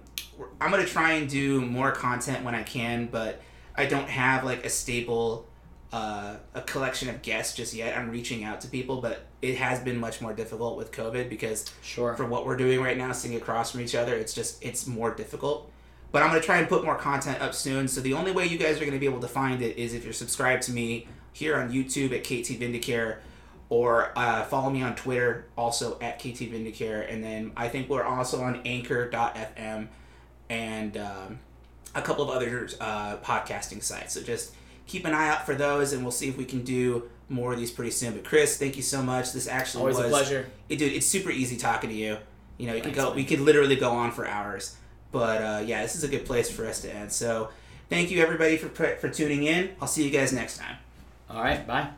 [0.60, 3.42] I'm gonna try and do more content when I can, but
[3.74, 5.48] I don't have like a stable
[5.92, 7.98] uh, a collection of guests just yet.
[7.98, 11.68] I'm reaching out to people, but it has been much more difficult with COVID because
[11.82, 12.14] sure.
[12.14, 15.12] for what we're doing right now, sitting across from each other, it's just it's more
[15.12, 15.68] difficult.
[16.12, 17.88] But I'm gonna try and put more content up soon.
[17.88, 20.04] So the only way you guys are gonna be able to find it is if
[20.04, 23.16] you're subscribed to me here on YouTube at KT Vindicare,
[23.74, 28.04] or uh, follow me on Twitter also at KT Vindicare, and then I think we're
[28.04, 29.88] also on Anchor.fm
[30.48, 31.40] and um,
[31.92, 34.14] a couple of other uh, podcasting sites.
[34.14, 34.54] So just
[34.86, 37.58] keep an eye out for those, and we'll see if we can do more of
[37.58, 38.12] these pretty soon.
[38.12, 39.32] But Chris, thank you so much.
[39.32, 40.46] This actually Always was a pleasure.
[40.68, 42.16] it, dude, it's super easy talking to you.
[42.58, 43.16] You know, you could go, man.
[43.16, 44.76] we could literally go on for hours.
[45.10, 47.10] But uh, yeah, this is a good place for us to end.
[47.10, 47.48] So,
[47.90, 49.70] thank you everybody for for tuning in.
[49.80, 50.76] I'll see you guys next time.
[51.28, 51.66] All right.
[51.66, 51.90] Bye.